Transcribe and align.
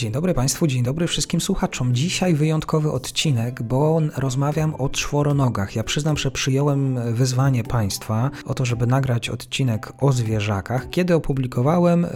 Dzień 0.00 0.12
dobry 0.12 0.34
Państwu, 0.34 0.66
dzień 0.66 0.82
dobry 0.82 1.06
wszystkim 1.06 1.40
słuchaczom. 1.40 1.94
Dzisiaj 1.94 2.34
wyjątkowy 2.34 2.92
odcinek, 2.92 3.62
bo 3.62 4.00
rozmawiam 4.16 4.74
o 4.74 4.88
czworonogach. 4.88 5.76
Ja 5.76 5.84
przyznam, 5.84 6.16
że 6.16 6.30
przyjąłem 6.30 7.14
wyzwanie 7.14 7.64
Państwa 7.64 8.30
o 8.44 8.54
to, 8.54 8.64
żeby 8.64 8.86
nagrać 8.86 9.28
odcinek 9.28 9.92
o 9.98 10.12
zwierzakach, 10.12 10.90
kiedy 10.90 11.14
opublikowałem 11.14 12.04
e, 12.04 12.08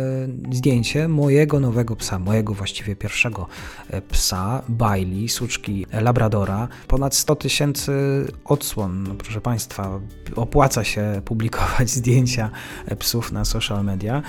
zdjęcie 0.52 1.08
mojego 1.08 1.60
nowego 1.60 1.96
psa, 1.96 2.18
mojego 2.18 2.54
właściwie 2.54 2.96
pierwszego 2.96 3.46
e, 3.90 4.02
psa, 4.02 4.62
Bailey, 4.68 5.28
suczki 5.28 5.86
Labradora. 5.92 6.68
Ponad 6.88 7.14
100 7.14 7.36
tysięcy 7.36 7.92
odsłon, 8.44 9.02
no, 9.02 9.14
proszę 9.14 9.40
Państwa, 9.40 10.00
opłaca 10.36 10.84
się 10.84 11.22
publikować 11.24 11.90
zdjęcia 12.00 12.50
psów 12.98 13.32
na 13.32 13.44
social 13.44 13.84
media. 13.84 14.22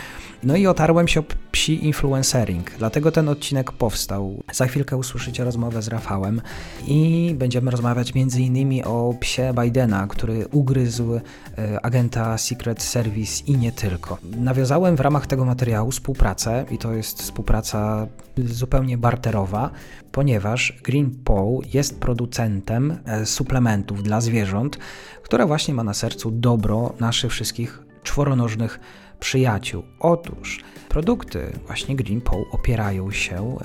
No 0.44 0.56
i 0.56 0.68
otarłem 0.68 1.08
się 1.08 1.20
o 1.20 1.24
psi 1.52 1.86
influencering, 1.86 2.72
dlatego 2.78 3.12
ten 3.12 3.30
odcinek 3.30 3.45
powstał. 3.78 4.44
Za 4.54 4.66
chwilkę 4.66 4.98
usłyszycie 4.98 5.44
rozmowę 5.44 5.82
z 5.82 5.88
Rafałem 5.88 6.42
i 6.88 7.32
będziemy 7.38 7.72
rozmawiać 7.72 8.14
m.in. 8.16 8.82
o 8.86 9.14
psie 9.20 9.54
Bidena, 9.62 10.08
który 10.08 10.48
ugryzł 10.48 11.14
e, 11.14 11.86
agenta 11.86 12.38
Secret 12.38 12.84
Service 12.84 13.44
i 13.48 13.58
nie 13.58 13.72
tylko. 13.72 14.18
Nawiązałem 14.38 14.96
w 14.96 15.00
ramach 15.00 15.28
tego 15.28 15.46
materiału 15.46 15.92
współpracę 15.92 16.66
i 16.72 16.78
to 16.78 16.94
jest 16.94 17.22
współpraca 17.22 18.08
zupełnie 18.38 18.98
barterowa, 18.98 19.70
ponieważ 20.12 20.80
Green 20.84 21.12
Paw 21.24 21.74
jest 21.74 22.00
producentem 22.00 22.98
e, 23.06 23.26
suplementów 23.26 24.04
dla 24.04 24.22
zwierząt, 24.22 24.78
która 25.24 25.48
właśnie 25.48 25.74
ma 25.74 25.84
na 25.84 25.94
sercu 25.94 26.32
dobro 26.32 26.94
naszych 27.00 27.32
wszystkich 27.32 27.84
czworonożnych 28.04 28.80
przyjaciół. 29.20 29.84
Otóż 30.00 30.60
produkty 30.96 31.52
właśnie 31.68 31.96
Green 31.96 32.22
Paw 32.22 32.36
opierają 32.52 33.12
się 33.12 33.58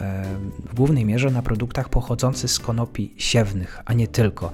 w 0.71 0.75
głównej 0.75 1.05
mierze 1.05 1.31
na 1.31 1.43
produktach 1.43 1.89
pochodzących 1.89 2.51
z 2.51 2.59
konopi 2.59 3.15
siewnych, 3.17 3.81
a 3.85 3.93
nie 3.93 4.09
tylko. 4.09 4.53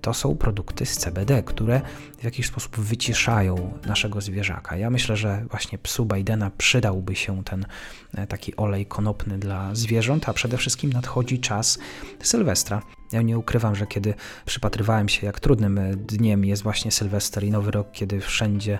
To 0.00 0.14
są 0.14 0.36
produkty 0.36 0.86
z 0.86 0.96
CBD, 0.96 1.42
które 1.42 1.80
w 2.18 2.24
jakiś 2.24 2.46
sposób 2.46 2.76
wyciszają 2.76 3.78
naszego 3.86 4.20
zwierzaka. 4.20 4.76
Ja 4.76 4.90
myślę, 4.90 5.16
że 5.16 5.44
właśnie 5.50 5.78
psu 5.78 6.06
Bidena 6.06 6.50
przydałby 6.58 7.14
się 7.14 7.44
ten 7.44 7.66
e, 8.14 8.26
taki 8.26 8.56
olej 8.56 8.86
konopny 8.86 9.38
dla 9.38 9.74
zwierząt, 9.74 10.28
a 10.28 10.32
przede 10.32 10.56
wszystkim 10.56 10.92
nadchodzi 10.92 11.40
czas 11.40 11.78
Sylwestra. 12.22 12.82
Ja 13.12 13.22
nie 13.22 13.38
ukrywam, 13.38 13.74
że 13.74 13.86
kiedy 13.86 14.14
przypatrywałem 14.46 15.08
się, 15.08 15.26
jak 15.26 15.40
trudnym 15.40 15.78
e, 15.78 15.96
dniem 15.96 16.44
jest 16.44 16.62
właśnie 16.62 16.90
Sylwester 16.90 17.44
i 17.44 17.50
Nowy 17.50 17.70
Rok, 17.70 17.86
kiedy 17.92 18.20
wszędzie 18.20 18.78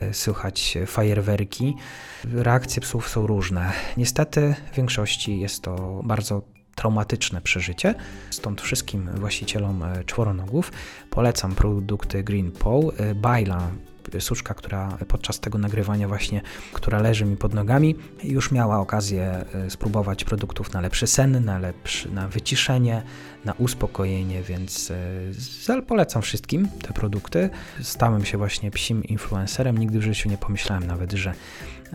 e, 0.00 0.14
słychać 0.14 0.78
fajerwerki, 0.86 1.76
reakcje 2.24 2.82
psów 2.82 3.08
są 3.08 3.26
różne. 3.26 3.72
Niestety 3.96 4.54
w 4.72 4.76
większości 4.76 5.40
jest 5.40 5.62
to 5.62 6.00
bardzo 6.04 6.57
traumatyczne 6.78 7.40
przeżycie. 7.40 7.94
Stąd 8.30 8.60
wszystkim 8.60 9.10
właścicielom 9.14 9.82
e, 9.82 10.04
czworonogów 10.04 10.72
polecam 11.10 11.54
produkty 11.54 12.22
Green 12.24 12.52
Paw. 12.52 12.84
Baila 13.14 13.70
suszka, 14.18 14.54
która 14.54 14.98
podczas 15.08 15.40
tego 15.40 15.58
nagrywania 15.58 16.08
właśnie, 16.08 16.42
która 16.72 17.00
leży 17.00 17.24
mi 17.24 17.36
pod 17.36 17.54
nogami, 17.54 17.94
już 18.24 18.50
miała 18.50 18.78
okazję 18.78 19.44
e, 19.54 19.70
spróbować 19.70 20.24
produktów 20.24 20.72
na 20.72 20.80
lepszy 20.80 21.06
sen, 21.06 21.44
na, 21.44 21.58
lepszy, 21.58 22.10
na 22.10 22.28
wyciszenie, 22.28 23.02
na 23.44 23.52
uspokojenie, 23.52 24.42
więc 24.42 24.92
e, 25.68 25.82
polecam 25.82 26.22
wszystkim 26.22 26.68
te 26.82 26.92
produkty. 26.92 27.50
Stałem 27.82 28.24
się 28.24 28.38
właśnie 28.38 28.70
psim 28.70 29.04
influencerem, 29.04 29.78
nigdy 29.78 29.98
w 29.98 30.02
życiu 30.02 30.28
nie 30.28 30.38
pomyślałem 30.38 30.86
nawet, 30.86 31.12
że, 31.12 31.34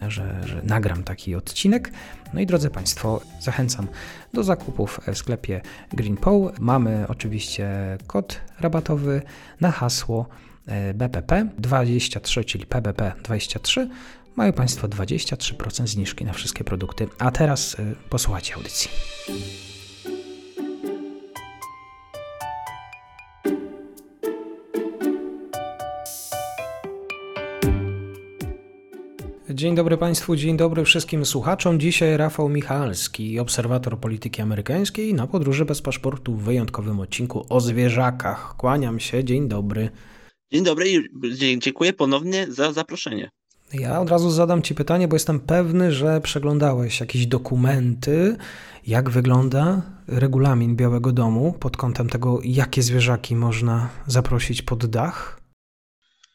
że, 0.08 0.42
że 0.46 0.62
nagram 0.64 1.04
taki 1.04 1.36
odcinek. 1.36 1.92
No 2.34 2.40
i 2.40 2.46
drodzy 2.46 2.70
Państwo, 2.70 3.22
zachęcam 3.40 3.88
do 4.34 4.44
zakupów 4.44 5.00
w 5.14 5.18
sklepie 5.18 5.62
Green 5.94 6.18
Paw. 6.18 6.60
Mamy 6.60 7.06
oczywiście 7.08 7.68
kod 8.08 8.42
rabatowy 8.60 9.22
na 9.62 9.72
hasło 9.72 10.30
BPP 10.94 11.48
23, 11.58 12.46
czyli 12.46 12.66
PBP 12.66 13.12
23, 13.24 13.90
mają 14.36 14.54
Państwo 14.54 14.88
23% 14.88 15.88
zniżki 15.88 16.26
na 16.26 16.34
wszystkie 16.34 16.64
produkty. 16.64 17.08
A 17.20 17.32
teraz 17.32 17.74
y, 17.74 17.96
posłuchajcie 18.10 18.56
audycji. 18.56 18.90
Dzień 29.64 29.76
dobry 29.76 29.98
Państwu, 29.98 30.36
dzień 30.36 30.58
dobry 30.58 30.86
wszystkim 30.86 31.26
słuchaczom. 31.26 31.80
Dzisiaj 31.80 32.18
Rafał 32.18 32.50
Michalski, 32.50 33.40
obserwator 33.40 34.00
polityki 34.00 34.42
amerykańskiej 34.42 35.14
na 35.14 35.28
podróży 35.28 35.66
bez 35.66 35.82
paszportu 35.82 36.36
w 36.36 36.44
wyjątkowym 36.44 37.00
odcinku 37.00 37.46
o 37.50 37.62
zwierzakach. 37.62 38.56
Kłaniam 38.58 39.00
się, 39.00 39.24
dzień 39.24 39.48
dobry. 39.48 39.90
Dzień 40.52 40.64
dobry 40.64 40.90
i 40.90 41.60
dziękuję 41.60 41.94
ponownie 41.94 42.48
za 42.52 42.74
zaproszenie. 42.74 43.30
Ja 43.74 44.02
od 44.02 44.10
razu 44.10 44.32
zadam 44.32 44.62
Ci 44.62 44.76
pytanie, 44.76 45.08
bo 45.08 45.16
jestem 45.16 45.40
pewny, 45.40 45.92
że 45.92 46.22
przeglądałeś 46.22 47.00
jakieś 47.00 47.28
dokumenty, 47.28 48.36
jak 48.88 49.10
wygląda 49.10 49.82
regulamin 50.08 50.76
Białego 50.76 51.12
Domu 51.12 51.54
pod 51.60 51.78
kątem 51.78 52.10
tego, 52.10 52.40
jakie 52.44 52.82
zwierzaki 52.82 53.36
można 53.36 53.90
zaprosić 54.08 54.62
pod 54.62 54.86
dach. 54.86 55.43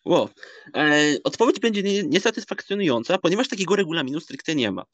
Wow. 0.08 0.28
E, 0.76 1.16
odpowiedź 1.24 1.60
będzie 1.60 2.02
niesatysfakcjonująca, 2.02 3.18
ponieważ 3.18 3.48
takiego 3.48 3.76
regulaminu 3.76 4.20
stricte 4.20 4.54
nie 4.54 4.72
ma. 4.72 4.84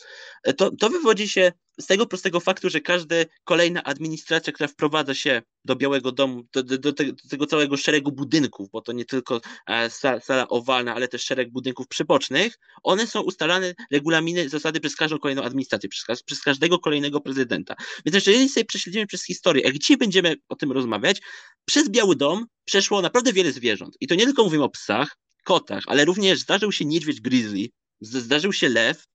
E, 0.45 0.53
to, 0.53 0.71
to 0.71 0.91
wywodzi 0.91 1.29
się 1.29 1.53
z 1.81 1.87
tego 1.87 2.07
prostego 2.07 2.41
faktu, 2.41 2.71
że 2.71 2.81
każda 2.81 3.17
kolejna 3.45 3.85
administracja, 3.85 4.53
która 4.53 4.69
wprowadza 4.69 5.15
się 5.15 5.43
do 5.65 5.77
Białego 5.77 6.13
Domu, 6.13 6.43
do, 6.53 6.63
do, 6.63 6.79
do, 6.79 6.93
tego, 6.93 7.13
do 7.13 7.29
tego, 7.29 7.47
całego 7.47 7.77
szeregu 7.77 8.13
budynków, 8.13 8.71
bo 8.71 8.81
to 8.81 8.93
nie 8.93 9.05
tylko 9.05 9.41
e, 9.67 9.91
sala, 9.91 10.21
sala, 10.21 10.49
owalna, 10.49 10.95
ale 10.95 11.09
też 11.09 11.25
szereg 11.25 11.51
budynków 11.51 11.89
przybocznych, 11.89 12.59
one 12.83 13.07
są 13.07 13.21
ustalane 13.21 13.75
regulaminy, 13.93 14.49
zasady 14.49 14.81
przez 14.81 14.97
każdą 14.97 15.19
kolejną 15.19 15.43
administrację, 15.43 15.89
przez, 15.89 16.23
przez 16.23 16.41
każdego 16.41 16.79
kolejnego 16.79 17.21
prezydenta. 17.21 17.75
Więc 18.07 18.15
jeżeli 18.15 18.49
sobie 18.49 18.65
prześledzimy 18.65 19.07
przez 19.07 19.25
historię, 19.25 19.63
jak 19.63 19.79
dzisiaj 19.79 19.97
będziemy 19.97 20.35
o 20.49 20.57
tym 20.57 20.73
rozmawiać, 20.73 21.21
przez 21.65 21.89
Biały 21.89 22.17
Dom 22.17 22.47
przeszło 22.65 23.03
naprawdę 23.03 23.33
wiele 23.33 23.53
zwierząt. 23.53 23.97
I 24.01 24.07
to 24.07 24.15
nie 24.15 24.25
tylko 24.25 24.45
mówimy 24.45 24.65
o 24.65 24.69
psach, 24.69 25.17
kotach, 25.45 25.85
ale 25.87 26.05
również 26.05 26.39
zdarzył 26.39 26.73
się 26.73 26.85
niedźwiedź 26.85 27.21
grizzly, 27.21 27.69
zdarzył 28.05 28.53
się 28.53 28.69
lew, 28.69 29.07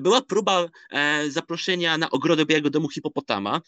była 0.00 0.22
próba 0.22 0.68
e, 0.90 1.30
zaproszenia 1.30 1.98
na 1.98 2.10
ogrodę 2.10 2.46
Białego 2.46 2.70
Domu 2.70 2.88
hipopotama, 2.88 3.60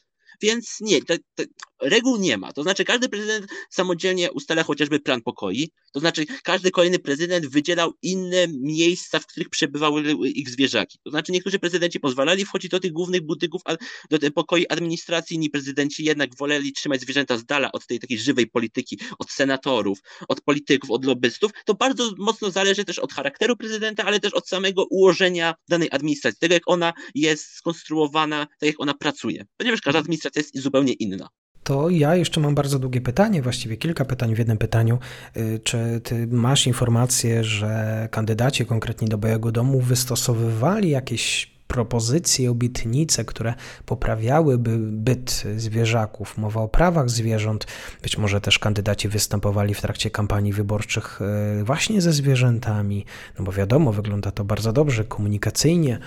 więc 0.43 0.77
nie, 0.81 1.03
te, 1.03 1.19
te, 1.35 1.45
reguł 1.83 2.17
nie 2.17 2.39
ma. 2.39 2.53
To 2.53 2.63
znaczy, 2.63 2.85
każdy 2.85 3.09
prezydent 3.09 3.47
samodzielnie 3.71 4.33
ustala 4.33 4.63
chociażby 4.63 5.01
plan 5.01 5.23
pokoi. 5.23 5.71
To 5.93 6.01
znaczy, 6.01 6.25
każdy 6.45 6.71
kolejny 6.71 6.99
prezydent 6.99 7.47
wydzielał 7.47 7.93
inne 8.03 8.47
miejsca, 8.61 9.19
w 9.19 9.27
których 9.27 9.49
przebywały 9.49 10.03
ich 10.25 10.51
zwierzaki. 10.51 10.99
To 11.05 11.11
znaczy, 11.11 11.33
niektórzy 11.33 11.59
prezydenci 11.59 12.01
pozwalali 12.01 12.45
wchodzić 12.45 12.71
do 12.71 12.81
tych 12.81 12.93
głównych 12.93 13.23
budynków, 13.23 13.63
do 14.11 14.19
tych 14.19 14.33
pokoi 14.33 14.67
administracji, 14.69 15.37
inni 15.37 15.51
prezydenci 15.51 16.05
jednak 16.05 16.37
woleli 16.37 16.73
trzymać 16.73 17.01
zwierzęta 17.01 17.39
z 17.39 17.45
dala 17.45 17.73
od 17.73 17.87
tej 17.87 17.99
takiej 17.99 18.19
żywej 18.19 18.47
polityki, 18.47 18.99
od 19.19 19.31
senatorów, 19.31 19.99
od 20.29 20.41
polityków, 20.41 20.91
od 20.91 21.05
lobbystów. 21.05 21.51
To 21.65 21.75
bardzo 21.75 22.11
mocno 22.19 22.51
zależy 22.51 22.85
też 22.85 22.99
od 22.99 23.13
charakteru 23.13 23.57
prezydenta, 23.57 24.05
ale 24.05 24.21
też 24.21 24.33
od 24.33 24.49
samego 24.49 24.85
ułożenia 24.91 25.55
danej 25.69 25.89
administracji, 25.93 26.39
tego 26.41 26.55
jak 26.55 26.63
ona 26.67 26.93
jest 27.15 27.45
skonstruowana, 27.45 28.47
tak 28.61 28.67
jak 28.67 28.81
ona 28.81 28.95
pracuje. 28.95 29.45
Ponieważ 29.57 29.81
każda 29.81 29.99
administracja 29.99 30.24
jest 30.37 30.59
zupełnie 30.59 30.93
inna. 30.93 31.29
To 31.65 31.91
ja 31.91 32.17
jeszcze 32.17 32.41
mam 32.41 32.55
bardzo 32.55 32.79
długie 32.79 33.01
pytanie, 33.01 33.43
właściwie 33.43 33.77
kilka 33.77 34.05
pytań 34.05 34.35
w 34.35 34.39
jednym 34.39 34.59
pytaniu. 34.59 34.99
Y, 35.37 35.61
czy 35.65 36.01
ty 36.05 36.27
masz 36.27 36.67
informację, 36.67 37.45
że 37.45 38.09
kandydaci 38.11 38.67
konkretnie 38.67 39.09
do 39.09 39.19
Białego 39.19 39.53
Domu 39.53 39.81
wystosowywali 39.81 40.91
jakieś 40.91 41.55
propozycje, 41.67 42.51
obietnice, 42.51 43.25
które 43.25 43.55
poprawiałyby 43.87 44.79
byt 44.79 45.45
zwierzaków, 45.57 46.39
mowa 46.39 46.61
o 46.61 46.69
prawach 46.69 47.11
zwierząt. 47.11 47.67
Być 48.03 48.19
może 48.19 48.41
też 48.41 48.59
kandydaci 48.59 49.09
występowali 49.09 49.75
w 49.75 49.81
trakcie 49.81 50.11
kampanii 50.11 50.53
wyborczych 50.53 51.21
y, 51.61 51.65
właśnie 51.65 52.01
ze 52.01 52.13
zwierzętami, 52.13 53.05
no 53.39 53.45
bo 53.45 53.53
wiadomo, 53.53 53.93
wygląda 53.93 54.31
to 54.31 54.45
bardzo 54.45 54.73
dobrze 54.73 55.05
komunikacyjnie. 55.05 55.99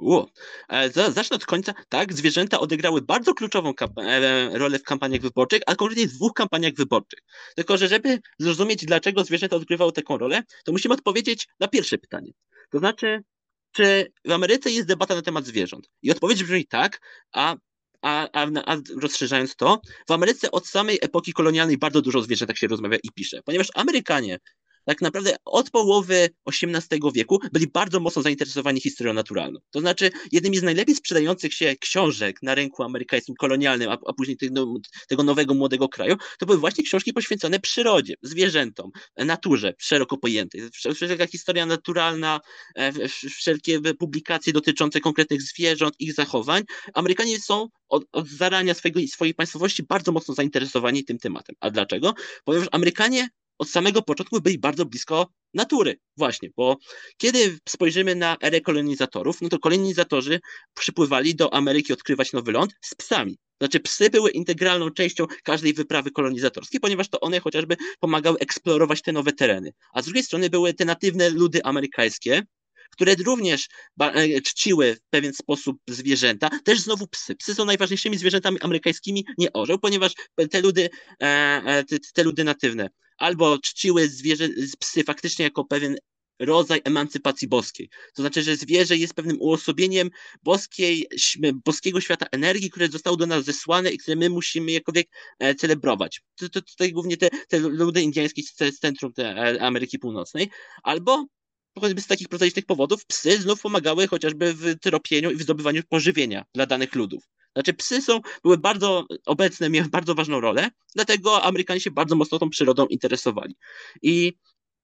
U, 0.00 0.24
e, 0.68 0.90
zacznę 0.90 1.36
od 1.36 1.46
końca. 1.46 1.74
Tak, 1.88 2.12
zwierzęta 2.12 2.60
odegrały 2.60 3.02
bardzo 3.02 3.34
kluczową 3.34 3.72
e, 3.96 4.58
rolę 4.58 4.78
w 4.78 4.82
kampaniach 4.82 5.20
wyborczych, 5.20 5.62
a 5.66 5.74
konkretnie 5.74 6.08
w 6.08 6.12
dwóch 6.12 6.32
kampaniach 6.32 6.74
wyborczych. 6.74 7.20
Tylko, 7.56 7.76
że 7.76 7.88
żeby 7.88 8.18
zrozumieć, 8.38 8.84
dlaczego 8.84 9.24
zwierzęta 9.24 9.56
odgrywały 9.56 9.92
taką 9.92 10.18
rolę, 10.18 10.42
to 10.64 10.72
musimy 10.72 10.94
odpowiedzieć 10.94 11.48
na 11.60 11.68
pierwsze 11.68 11.98
pytanie. 11.98 12.32
To 12.70 12.78
znaczy, 12.78 13.22
czy 13.72 14.12
w 14.24 14.32
Ameryce 14.32 14.70
jest 14.70 14.88
debata 14.88 15.14
na 15.14 15.22
temat 15.22 15.46
zwierząt? 15.46 15.88
I 16.02 16.10
odpowiedź 16.10 16.44
brzmi 16.44 16.66
tak, 16.66 17.00
a 17.32 17.56
a, 18.02 18.28
a, 18.32 18.46
a, 18.66 18.76
rozszerzając 19.00 19.56
to, 19.56 19.80
w 20.08 20.12
Ameryce 20.12 20.50
od 20.50 20.66
samej 20.66 20.98
epoki 21.02 21.32
kolonialnej 21.32 21.78
bardzo 21.78 22.02
dużo 22.02 22.18
o 22.18 22.22
zwierzętach 22.22 22.58
się 22.58 22.66
rozmawia 22.66 22.98
i 23.02 23.10
pisze, 23.14 23.42
ponieważ 23.44 23.68
Amerykanie 23.74 24.38
tak 24.84 25.00
naprawdę 25.00 25.36
od 25.44 25.70
połowy 25.70 26.28
XVIII 26.46 27.00
wieku 27.14 27.38
byli 27.52 27.66
bardzo 27.66 28.00
mocno 28.00 28.22
zainteresowani 28.22 28.80
historią 28.80 29.12
naturalną. 29.12 29.60
To 29.70 29.80
znaczy, 29.80 30.10
jednymi 30.32 30.58
z 30.58 30.62
najlepiej 30.62 30.94
sprzedających 30.94 31.54
się 31.54 31.74
książek 31.80 32.42
na 32.42 32.54
rynku 32.54 32.82
amerykańskim 32.82 33.34
kolonialnym, 33.34 33.90
a, 33.90 33.98
a 34.06 34.12
później 34.12 34.36
tego, 34.36 34.74
tego 35.08 35.22
nowego 35.22 35.54
młodego 35.54 35.88
kraju, 35.88 36.16
to 36.38 36.46
były 36.46 36.58
właśnie 36.58 36.84
książki 36.84 37.12
poświęcone 37.12 37.60
przyrodzie, 37.60 38.14
zwierzętom, 38.22 38.90
naturze 39.16 39.74
szeroko 39.78 40.16
pojętej. 40.16 40.60
Wszelka 40.94 41.26
historia 41.26 41.66
naturalna, 41.66 42.40
e, 42.76 43.08
wszelkie 43.08 43.80
publikacje 43.98 44.52
dotyczące 44.52 45.00
konkretnych 45.00 45.42
zwierząt, 45.42 45.94
ich 45.98 46.14
zachowań. 46.14 46.62
Amerykanie 46.94 47.40
są 47.40 47.68
od, 47.88 48.04
od 48.12 48.28
zarania 48.28 48.74
swojego, 48.74 49.00
swojej 49.12 49.34
państwowości 49.34 49.82
bardzo 49.82 50.12
mocno 50.12 50.34
zainteresowani 50.34 51.04
tym 51.04 51.18
tematem. 51.18 51.56
A 51.60 51.70
dlaczego? 51.70 52.14
Ponieważ 52.44 52.68
Amerykanie 52.72 53.28
od 53.60 53.70
samego 53.70 54.02
początku 54.02 54.40
byli 54.40 54.58
bardzo 54.58 54.86
blisko 54.86 55.26
natury. 55.54 55.98
Właśnie, 56.16 56.48
bo 56.56 56.76
kiedy 57.16 57.58
spojrzymy 57.68 58.14
na 58.14 58.36
erę 58.42 58.60
kolonizatorów, 58.60 59.40
no 59.40 59.48
to 59.48 59.58
kolonizatorzy 59.58 60.40
przypływali 60.74 61.34
do 61.34 61.54
Ameryki 61.54 61.92
odkrywać 61.92 62.32
nowy 62.32 62.52
ląd 62.52 62.72
z 62.80 62.94
psami. 62.94 63.38
Znaczy 63.60 63.80
psy 63.80 64.10
były 64.10 64.30
integralną 64.30 64.90
częścią 64.90 65.26
każdej 65.44 65.74
wyprawy 65.74 66.10
kolonizatorskiej, 66.10 66.80
ponieważ 66.80 67.08
to 67.08 67.20
one 67.20 67.40
chociażby 67.40 67.76
pomagały 68.00 68.38
eksplorować 68.38 69.02
te 69.02 69.12
nowe 69.12 69.32
tereny. 69.32 69.72
A 69.92 70.02
z 70.02 70.04
drugiej 70.04 70.22
strony 70.24 70.50
były 70.50 70.74
te 70.74 70.84
natywne 70.84 71.30
ludy 71.30 71.64
amerykańskie, 71.64 72.42
które 72.90 73.14
również 73.14 73.68
e, 74.00 74.40
czciły 74.40 74.94
w 74.94 75.00
pewien 75.10 75.32
sposób 75.32 75.76
zwierzęta, 75.88 76.50
też 76.64 76.80
znowu 76.80 77.06
psy. 77.06 77.36
Psy 77.36 77.54
są 77.54 77.64
najważniejszymi 77.64 78.18
zwierzętami 78.18 78.60
amerykańskimi, 78.60 79.24
nie 79.38 79.52
orzeł, 79.52 79.78
ponieważ 79.78 80.12
te 80.50 80.60
ludy, 80.60 80.90
e, 81.22 81.26
e, 81.66 81.84
te, 81.84 81.96
te 82.14 82.22
ludy 82.24 82.44
natywne 82.44 82.90
albo 83.20 83.58
czciły 83.58 84.08
zwierzę, 84.08 84.48
psy 84.78 85.04
faktycznie 85.04 85.44
jako 85.44 85.64
pewien 85.64 85.96
rodzaj 86.38 86.80
emancypacji 86.84 87.48
boskiej. 87.48 87.88
To 88.14 88.22
znaczy, 88.22 88.42
że 88.42 88.56
zwierzę 88.56 88.96
jest 88.96 89.14
pewnym 89.14 89.36
uosobieniem 89.40 90.10
boskiej, 90.42 91.06
boskiego 91.64 92.00
świata 92.00 92.26
energii, 92.32 92.70
które 92.70 92.88
zostało 92.88 93.16
do 93.16 93.26
nas 93.26 93.44
zesłane 93.44 93.90
i 93.90 93.98
które 93.98 94.16
my 94.16 94.30
musimy 94.30 94.72
jakowiek 94.72 95.06
celebrować. 95.58 96.20
To, 96.36 96.48
to 96.48 96.62
tutaj 96.62 96.92
głównie 96.92 97.16
te, 97.16 97.28
te 97.48 97.58
ludy 97.58 98.02
indyjskie 98.02 98.42
z 98.42 98.78
centrum 98.78 99.12
te 99.12 99.60
Ameryki 99.60 99.98
Północnej. 99.98 100.50
Albo 100.82 101.26
choćby 101.80 102.00
z 102.00 102.06
takich 102.06 102.28
prozaicznych 102.28 102.66
powodów 102.66 103.06
psy 103.06 103.42
znów 103.42 103.60
pomagały 103.60 104.06
chociażby 104.06 104.54
w 104.54 104.78
tropieniu 104.78 105.30
i 105.30 105.36
w 105.36 105.42
zdobywaniu 105.42 105.82
pożywienia 105.88 106.44
dla 106.54 106.66
danych 106.66 106.94
ludów. 106.94 107.24
Znaczy 107.54 107.74
psy 107.74 108.02
są, 108.02 108.20
były 108.42 108.58
bardzo 108.58 109.06
obecne, 109.26 109.70
miały 109.70 109.88
bardzo 109.88 110.14
ważną 110.14 110.40
rolę, 110.40 110.70
dlatego 110.94 111.42
Amerykanie 111.42 111.80
się 111.80 111.90
bardzo 111.90 112.16
mocno 112.16 112.38
tą 112.38 112.50
przyrodą 112.50 112.86
interesowali. 112.86 113.56
I 114.02 114.32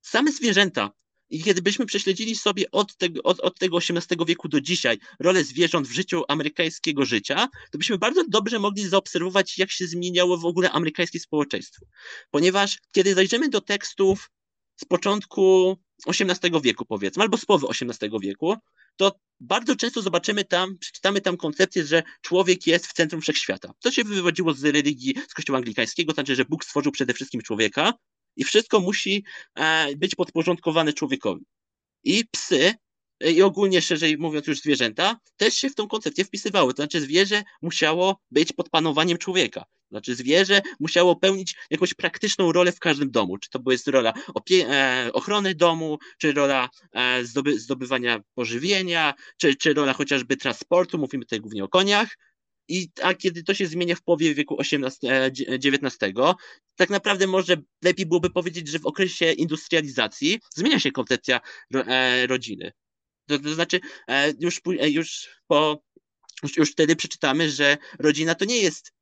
same 0.03 0.33
zwierzęta, 0.33 0.91
i 1.31 1.43
kiedybyśmy 1.43 1.87
prześledzili 1.87 2.37
sobie 2.37 2.71
od 2.71 2.97
tego, 2.97 3.23
od, 3.23 3.41
od 3.41 3.59
tego 3.59 3.79
XVIII 3.79 4.27
wieku 4.27 4.49
do 4.49 4.61
dzisiaj 4.61 4.99
rolę 5.21 5.45
zwierząt 5.45 5.89
w 5.89 5.93
życiu 5.93 6.23
amerykańskiego 6.29 7.05
życia, 7.05 7.49
to 7.71 7.79
byśmy 7.79 7.99
bardzo 7.99 8.25
dobrze 8.29 8.59
mogli 8.59 8.89
zaobserwować, 8.89 9.59
jak 9.59 9.71
się 9.71 9.87
zmieniało 9.87 10.39
w 10.39 10.45
ogóle 10.45 10.71
amerykańskie 10.71 11.21
społeczeństwo. 11.21 11.87
Ponieważ 12.31 12.79
kiedy 12.93 13.15
zajrzymy 13.15 13.49
do 13.49 13.61
tekstów 13.61 14.31
z 14.77 14.85
początku 14.85 15.77
XVIII 16.07 16.61
wieku, 16.63 16.85
powiedzmy, 16.85 17.23
albo 17.23 17.37
z 17.37 17.45
połowy 17.45 17.67
XVIII 17.69 18.11
wieku, 18.21 18.57
to 18.97 19.13
bardzo 19.41 19.77
często 19.77 20.03
zobaczymy 20.03 20.45
tam, 20.45 20.79
przeczytamy 20.79 21.21
tam 21.21 21.37
koncepcję, 21.37 21.85
że 21.85 22.03
człowiek 22.21 22.67
jest 22.67 22.87
w 22.87 22.93
centrum 22.93 23.21
wszechświata. 23.21 23.73
To 23.81 23.91
się 23.91 24.05
wywodziło 24.05 24.55
z 24.55 24.65
religii, 24.65 25.15
z 25.29 25.35
kościoła 25.35 25.59
anglikańskiego, 25.59 26.13
znaczy, 26.13 26.37
że 26.37 26.45
Bóg 26.45 26.65
stworzył 26.65 26.93
przede 26.93 27.15
wszystkim 27.15 27.41
człowieka 27.43 27.93
i 28.37 28.45
wszystko 28.45 28.81
musi 28.81 29.25
e, 29.55 29.97
być 29.97 30.15
podporządkowane 30.15 30.93
człowiekowi. 30.93 31.45
I 32.05 32.25
psy 32.31 32.75
i 33.21 33.43
ogólnie 33.43 33.83
szerzej 33.83 34.19
mówiąc 34.19 34.47
już 34.47 34.61
zwierzęta, 34.61 35.21
też 35.37 35.55
się 35.55 35.71
w 35.71 35.75
tą 35.75 35.89
koncepcję 35.89 36.25
wpisywały. 36.25 36.75
To 36.75 36.83
znaczy 36.83 37.01
zwierzę 37.01 37.43
musiało 37.63 38.21
być 38.31 38.53
pod 38.53 38.71
panowaniem 38.71 39.19
człowieka. 39.19 39.61
To 39.61 39.91
znaczy 39.91 40.15
zwierzę 40.15 40.63
musiało 40.81 41.17
pełnić 41.17 41.57
jakąś 41.71 41.95
praktyczną 41.95 42.53
rolę 42.53 42.73
w 42.73 42.79
każdym 42.79 43.11
domu. 43.11 43.39
Czy 43.39 43.51
to 43.51 43.59
była 43.59 43.77
rola 43.87 44.13
e, 44.53 45.11
ochrony 45.13 45.55
domu, 45.55 45.99
czy 46.19 46.33
rola 46.33 46.69
e, 46.93 47.25
zdoby 47.25 47.61
zdobywania 47.61 48.21
pożywienia, 48.35 49.15
czy, 49.37 49.55
czy 49.55 49.75
rola 49.75 49.93
chociażby 49.93 50.37
transportu, 50.37 50.99
mówimy 50.99 51.25
tutaj 51.25 51.41
głównie 51.41 51.65
o 51.65 51.69
koniach. 51.69 52.17
I, 52.69 52.89
a 53.03 53.15
kiedy 53.15 53.43
to 53.43 53.55
się 53.55 53.67
zmienia 53.67 53.95
w 53.95 54.03
połowie 54.03 54.35
wieku 54.35 54.57
XVIII, 54.61 55.11
XIX, 55.65 55.97
e, 56.03 56.35
tak 56.77 56.91
naprawdę 56.91 57.27
może 57.27 57.57
lepiej 57.85 58.07
byłoby 58.07 58.31
powiedzieć, 58.31 58.69
że 58.69 58.79
w 58.79 58.87
okresie 58.87 59.33
industrializacji 59.33 60.41
zmienia 60.55 60.81
się 60.81 60.93
koncepcja 60.93 61.41
ro, 61.71 61.85
e, 61.87 62.27
rodziny. 62.27 62.73
To, 63.27 63.39
to 63.39 63.55
znaczy, 63.55 63.81
e, 64.09 64.33
już, 64.41 64.61
e, 64.81 64.91
już 64.91 65.29
po 65.47 65.83
już, 66.43 66.57
już 66.57 66.73
wtedy 66.73 66.97
przeczytamy, 66.97 67.51
że 67.51 67.77
rodzina 67.99 68.35
to 68.35 68.45
nie 68.45 68.59
jest, 68.59 68.93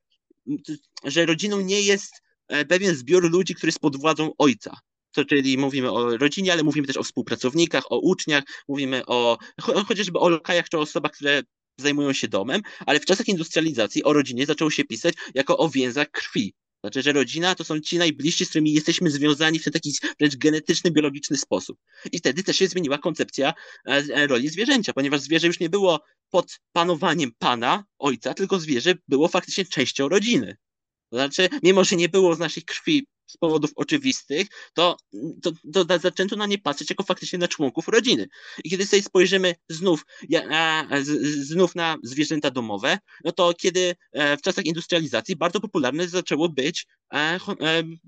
że 1.04 1.26
rodziną 1.26 1.60
nie 1.60 1.82
jest 1.82 2.12
e, 2.48 2.64
pewien 2.64 2.94
zbiór 2.94 3.30
ludzi, 3.30 3.54
który 3.54 3.68
jest 3.68 3.80
pod 3.80 3.96
władzą 3.96 4.32
ojca. 4.38 4.80
To 5.12 5.24
czyli 5.24 5.58
mówimy 5.58 5.92
o 5.92 6.16
rodzinie, 6.16 6.52
ale 6.52 6.62
mówimy 6.62 6.86
też 6.86 6.96
o 6.96 7.02
współpracownikach, 7.02 7.92
o 7.92 7.98
uczniach, 7.98 8.44
mówimy 8.68 9.06
o 9.06 9.38
chociażby 9.60 10.18
o 10.18 10.28
lokajach 10.28 10.68
czy 10.68 10.78
o 10.78 10.80
osobach, 10.80 11.12
które 11.12 11.42
zajmują 11.78 12.12
się 12.12 12.28
domem, 12.28 12.62
ale 12.86 13.00
w 13.00 13.04
czasach 13.04 13.28
industrializacji 13.28 14.04
o 14.04 14.12
rodzinie 14.12 14.46
zaczęło 14.46 14.70
się 14.70 14.84
pisać 14.84 15.14
jako 15.34 15.58
o 15.58 15.68
więzach 15.68 16.10
krwi. 16.10 16.54
Znaczy, 16.84 17.02
że 17.02 17.12
rodzina 17.12 17.54
to 17.54 17.64
są 17.64 17.80
ci 17.80 17.98
najbliżsi, 17.98 18.44
z 18.44 18.48
którymi 18.48 18.72
jesteśmy 18.72 19.10
związani 19.10 19.58
w 19.58 19.64
ten 19.64 19.72
taki 19.72 19.92
wręcz 20.18 20.36
genetyczny, 20.36 20.90
biologiczny 20.90 21.36
sposób. 21.36 21.78
I 22.12 22.18
wtedy 22.18 22.42
też 22.42 22.56
się 22.56 22.68
zmieniła 22.68 22.98
koncepcja 22.98 23.54
e, 23.86 23.90
e, 24.14 24.26
roli 24.26 24.48
zwierzęcia, 24.48 24.92
ponieważ 24.92 25.20
zwierzę 25.20 25.46
już 25.46 25.60
nie 25.60 25.68
było 25.68 26.00
pod 26.30 26.60
panowaniem 26.72 27.32
pana, 27.38 27.84
ojca, 27.98 28.34
tylko 28.34 28.58
zwierzę 28.58 28.94
było 29.08 29.28
faktycznie 29.28 29.64
częścią 29.64 30.08
rodziny. 30.08 30.56
Znaczy, 31.14 31.48
mimo 31.62 31.84
że 31.84 31.96
nie 31.96 32.08
było 32.08 32.34
z 32.34 32.38
naszej 32.38 32.62
krwi 32.62 33.06
z 33.26 33.36
powodów 33.36 33.70
oczywistych, 33.76 34.46
to, 34.74 34.96
to, 35.42 35.52
to 35.84 35.98
zaczęto 35.98 36.36
na 36.36 36.46
nie 36.46 36.58
patrzeć 36.58 36.90
jako 36.90 37.02
faktycznie 37.02 37.38
na 37.38 37.48
członków 37.48 37.88
rodziny. 37.88 38.28
I 38.64 38.70
kiedy 38.70 38.86
sobie 38.86 39.02
spojrzymy 39.02 39.54
znów, 39.68 40.06
ja, 40.28 40.88
znów 41.40 41.74
na 41.74 41.96
zwierzęta 42.02 42.50
domowe, 42.50 42.98
no 43.24 43.32
to 43.32 43.54
kiedy 43.54 43.94
e, 44.12 44.36
w 44.36 44.42
czasach 44.42 44.64
industrializacji 44.64 45.36
bardzo 45.36 45.60
popularne 45.60 46.08
zaczęło 46.08 46.48
być, 46.48 46.86
e, 47.14 47.38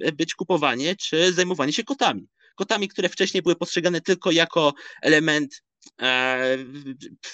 e, 0.00 0.12
być 0.12 0.35
kupowanie 0.35 0.97
czy 0.97 1.33
zajmowanie 1.33 1.73
się 1.73 1.85
kotami. 1.85 2.28
Kotami, 2.57 2.88
które 2.88 3.09
wcześniej 3.09 3.42
były 3.42 3.57
postrzegane 3.57 4.00
tylko 4.00 4.30
jako 4.30 4.75
element 5.02 5.62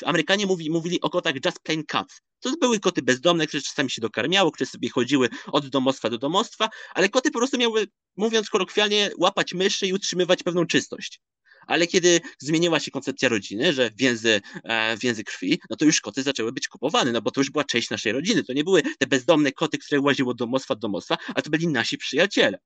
Amerykanie 0.05 0.47
mówi, 0.47 0.71
mówili 0.71 1.01
o 1.01 1.11
kotach 1.11 1.35
just 1.45 1.61
plain 1.63 1.85
cats. 1.85 2.21
To 2.41 2.57
były 2.57 2.81
koty 2.81 3.03
bezdomne, 3.03 3.47
które 3.47 3.63
czasami 3.63 3.91
się 3.91 4.01
dokarmiało, 4.01 4.53
które 4.53 4.67
sobie 4.67 4.91
chodziły 4.91 5.29
od 5.47 5.69
domostwa 5.69 6.11
do 6.11 6.19
domostwa, 6.19 6.69
ale 6.95 7.09
koty 7.09 7.31
po 7.31 7.39
prostu 7.39 7.59
miały, 7.59 7.87
mówiąc 8.17 8.51
kolokwialnie, 8.51 9.11
łapać 9.19 9.55
myszy 9.55 9.87
i 9.87 9.93
utrzymywać 9.93 10.43
pewną 10.43 10.67
czystość. 10.67 11.21
Ale 11.67 11.87
kiedy 11.87 12.21
zmieniła 12.39 12.81
się 12.81 12.91
koncepcja 12.91 13.29
rodziny, 13.29 13.73
że 13.73 13.91
więzy, 13.97 14.41
e, 14.65 14.97
więzy 14.97 15.25
krwi, 15.25 15.61
no 15.71 15.77
to 15.77 15.85
już 15.85 16.01
koty 16.01 16.23
zaczęły 16.23 16.53
być 16.53 16.69
kupowane, 16.69 17.13
no 17.13 17.23
bo 17.23 17.31
to 17.31 17.41
już 17.41 17.51
była 17.51 17.65
część 17.65 17.91
naszej 17.91 18.13
rodziny. 18.13 18.45
To 18.45 18.53
nie 18.53 18.65
były 18.65 18.83
te 18.99 19.07
bezdomne 19.07 19.53
koty, 19.53 19.79
które 19.79 20.01
łaziły 20.01 20.31
od 20.31 20.39
domostwa 20.39 20.75
do 20.75 20.81
domostwa, 20.81 21.19
a 21.35 21.43
to 21.43 21.51
byli 21.51 21.69
nasi 21.69 21.99
przyjaciele. 21.99 22.59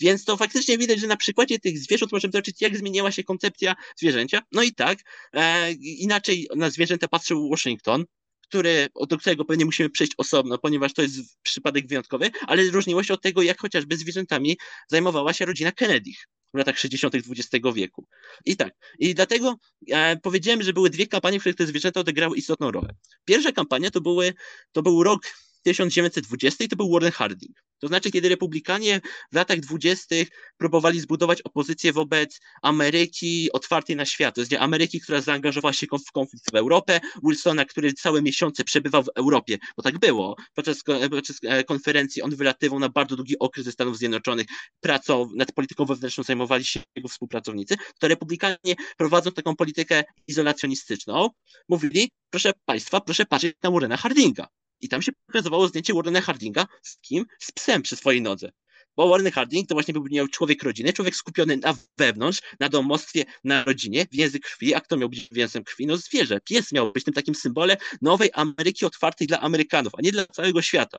Więc 0.00 0.24
to 0.24 0.36
faktycznie 0.36 0.78
widać, 0.78 1.00
że 1.00 1.06
na 1.06 1.16
przykładzie 1.16 1.58
tych 1.58 1.78
zwierząt 1.78 2.12
możemy 2.12 2.32
zobaczyć, 2.32 2.60
jak 2.60 2.76
zmieniała 2.76 3.12
się 3.12 3.24
koncepcja 3.24 3.74
zwierzęcia. 3.96 4.42
No 4.52 4.62
i 4.62 4.74
tak, 4.74 4.98
e, 5.32 5.72
inaczej 5.72 6.48
na 6.56 6.70
zwierzęta 6.70 7.08
patrzył 7.08 7.50
Washington, 7.50 8.04
który, 8.48 8.88
do 9.08 9.18
którego 9.18 9.44
pewnie 9.44 9.64
musimy 9.64 9.90
przejść 9.90 10.12
osobno, 10.18 10.58
ponieważ 10.58 10.92
to 10.92 11.02
jest 11.02 11.38
przypadek 11.42 11.86
wyjątkowy, 11.86 12.30
ale 12.46 12.64
różniło 12.64 13.02
się 13.02 13.14
od 13.14 13.22
tego, 13.22 13.42
jak 13.42 13.60
chociażby 13.60 13.96
zwierzętami 13.96 14.58
zajmowała 14.88 15.32
się 15.32 15.44
rodzina 15.44 15.72
Kennedy 15.72 16.10
w 16.54 16.58
latach 16.58 16.78
60. 16.78 17.14
XX 17.14 17.64
wieku. 17.74 18.06
I 18.44 18.56
tak, 18.56 18.74
i 18.98 19.14
dlatego 19.14 19.56
e, 19.90 20.16
powiedziałem, 20.16 20.62
że 20.62 20.72
były 20.72 20.90
dwie 20.90 21.06
kampanie, 21.06 21.38
w 21.38 21.42
których 21.42 21.56
te 21.56 21.66
zwierzęta 21.66 22.00
odegrały 22.00 22.36
istotną 22.36 22.70
rolę. 22.70 22.88
Pierwsza 23.24 23.52
kampania 23.52 23.90
to, 23.90 24.00
były, 24.00 24.34
to 24.72 24.82
był 24.82 25.02
rok 25.02 25.22
1920 25.64 26.68
to 26.68 26.76
był 26.76 26.92
Warren 26.92 27.12
Harding. 27.12 27.64
To 27.78 27.88
znaczy, 27.88 28.10
kiedy 28.10 28.28
republikanie 28.28 29.00
w 29.32 29.36
latach 29.36 29.60
20. 29.60 30.16
próbowali 30.56 31.00
zbudować 31.00 31.42
opozycję 31.42 31.92
wobec 31.92 32.40
Ameryki 32.62 33.52
otwartej 33.52 33.96
na 33.96 34.04
świat, 34.04 34.34
to 34.34 34.40
jest 34.40 34.52
Ameryki, 34.52 35.00
która 35.00 35.20
zaangażowała 35.20 35.72
się 35.72 35.86
w 35.86 36.12
konflikt 36.12 36.50
w 36.52 36.54
Europę, 36.54 37.00
Wilsona, 37.24 37.64
który 37.64 37.92
całe 37.92 38.22
miesiące 38.22 38.64
przebywał 38.64 39.02
w 39.02 39.08
Europie, 39.14 39.58
bo 39.76 39.82
tak 39.82 39.98
było. 39.98 40.36
Podczas, 40.54 40.82
podczas 41.10 41.36
e, 41.42 41.64
konferencji 41.64 42.22
on 42.22 42.36
wylatywał 42.36 42.78
na 42.78 42.88
bardzo 42.88 43.16
długi 43.16 43.38
okres 43.38 43.64
ze 43.64 43.72
Stanów 43.72 43.98
Zjednoczonych, 43.98 44.46
pracą 44.80 45.30
nad 45.36 45.52
polityką 45.52 45.84
wewnętrzną 45.84 46.24
zajmowali 46.24 46.64
się 46.64 46.80
jego 46.96 47.08
współpracownicy, 47.08 47.76
to 47.98 48.08
republikanie 48.08 48.74
prowadzą 48.96 49.32
taką 49.32 49.56
politykę 49.56 50.04
izolacjonistyczną, 50.26 51.28
mówili, 51.68 52.10
proszę 52.30 52.52
Państwa, 52.64 53.00
proszę 53.00 53.26
patrzeć 53.26 53.56
na 53.62 53.70
Warrena 53.70 53.96
Hardinga. 53.96 54.46
I 54.80 54.88
tam 54.88 55.02
się 55.02 55.12
pokazywało 55.26 55.68
zdjęcie 55.68 55.94
Warrena 55.94 56.20
Hardinga 56.20 56.66
z 56.82 56.98
kim? 56.98 57.24
Z 57.38 57.52
psem 57.52 57.82
przy 57.82 57.96
swojej 57.96 58.22
nodze. 58.22 58.50
Bo 58.96 59.08
Warren 59.08 59.32
Harding 59.32 59.68
to 59.68 59.74
właśnie 59.74 59.94
był 59.94 60.04
miał 60.10 60.28
człowiek 60.28 60.62
rodziny, 60.62 60.92
człowiek 60.92 61.16
skupiony 61.16 61.56
na 61.56 61.76
wewnątrz, 61.98 62.40
na 62.60 62.68
domostwie, 62.68 63.24
na 63.44 63.64
rodzinie, 63.64 64.06
więzy 64.12 64.40
krwi. 64.40 64.74
A 64.74 64.80
kto 64.80 64.96
miał 64.96 65.08
być 65.08 65.28
więzem 65.32 65.64
krwi? 65.64 65.86
No 65.86 65.96
zwierzę. 65.96 66.40
Pies 66.40 66.72
miał 66.72 66.92
być 66.92 67.04
tym 67.04 67.14
takim 67.14 67.34
symbolem 67.34 67.76
nowej 68.02 68.30
Ameryki 68.32 68.86
otwartej 68.86 69.26
dla 69.26 69.40
Amerykanów, 69.40 69.92
a 69.98 70.02
nie 70.02 70.12
dla 70.12 70.26
całego 70.26 70.62
świata. 70.62 70.98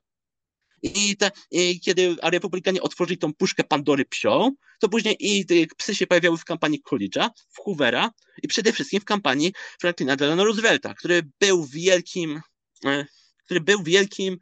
I, 0.84 1.18
te, 1.18 1.32
I, 1.52 1.80
kiedy 1.80 2.16
republikanie 2.24 2.82
otworzyli 2.82 3.18
tą 3.18 3.34
puszkę 3.34 3.64
Pandory 3.64 4.06
psią, 4.06 4.52
to 4.80 4.90
później 4.90 5.16
i 5.20 5.46
psy 5.78 5.96
się 5.96 6.08
pojawiały 6.08 6.38
w 6.38 6.46
kampanii 6.46 6.82
Coolidge'a, 6.90 7.30
w 7.50 7.60
Hoovera 7.60 8.12
i 8.44 8.48
przede 8.48 8.74
wszystkim 8.74 9.02
w 9.02 9.06
kampanii 9.06 9.54
Franklina 9.80 10.16
Delano 10.16 10.46
Roosevelta, 10.46 10.94
który 10.94 11.22
był 11.40 11.66
wielkim, 11.66 12.42
e, 12.86 13.06
który 13.46 13.62
był 13.62 13.84
wielkim 13.84 14.38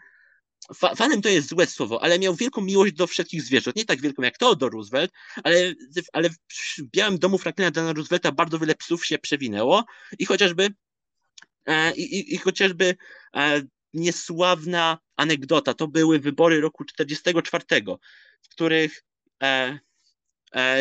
fa 0.76 0.96
fanem 0.96 1.22
to 1.22 1.30
jest 1.30 1.50
złe 1.50 1.66
słowo, 1.66 2.04
ale 2.04 2.20
miał 2.20 2.36
wielką 2.36 2.62
miłość 2.62 2.94
do 2.94 3.08
wszystkich 3.08 3.42
zwierząt. 3.42 3.76
Nie 3.76 3.86
tak 3.86 4.02
wielką 4.02 4.22
jak 4.22 4.38
Theodore 4.38 4.74
Roosevelt, 4.74 5.12
ale, 5.44 5.74
ale 6.14 6.30
w 6.30 6.82
Białym 6.82 7.20
Domu 7.20 7.38
Franklina 7.38 7.72
Delano 7.72 7.94
Roosevelta 7.94 8.32
bardzo 8.32 8.60
wiele 8.60 8.76
psów 8.76 9.06
się 9.06 9.20
przewinęło 9.20 9.86
i 10.20 10.26
chociażby 10.26 10.70
e, 11.66 11.96
i, 11.96 12.02
i, 12.02 12.36
i 12.36 12.38
chociażby 12.38 12.96
e, 13.36 13.62
niesławna 13.94 14.98
anegdota. 15.18 15.74
To 15.74 15.88
były 15.88 16.20
wybory 16.20 16.62
roku 16.62 16.86
1944, 16.86 18.00
w 18.42 18.50
których 18.50 19.04
e, 19.44 19.80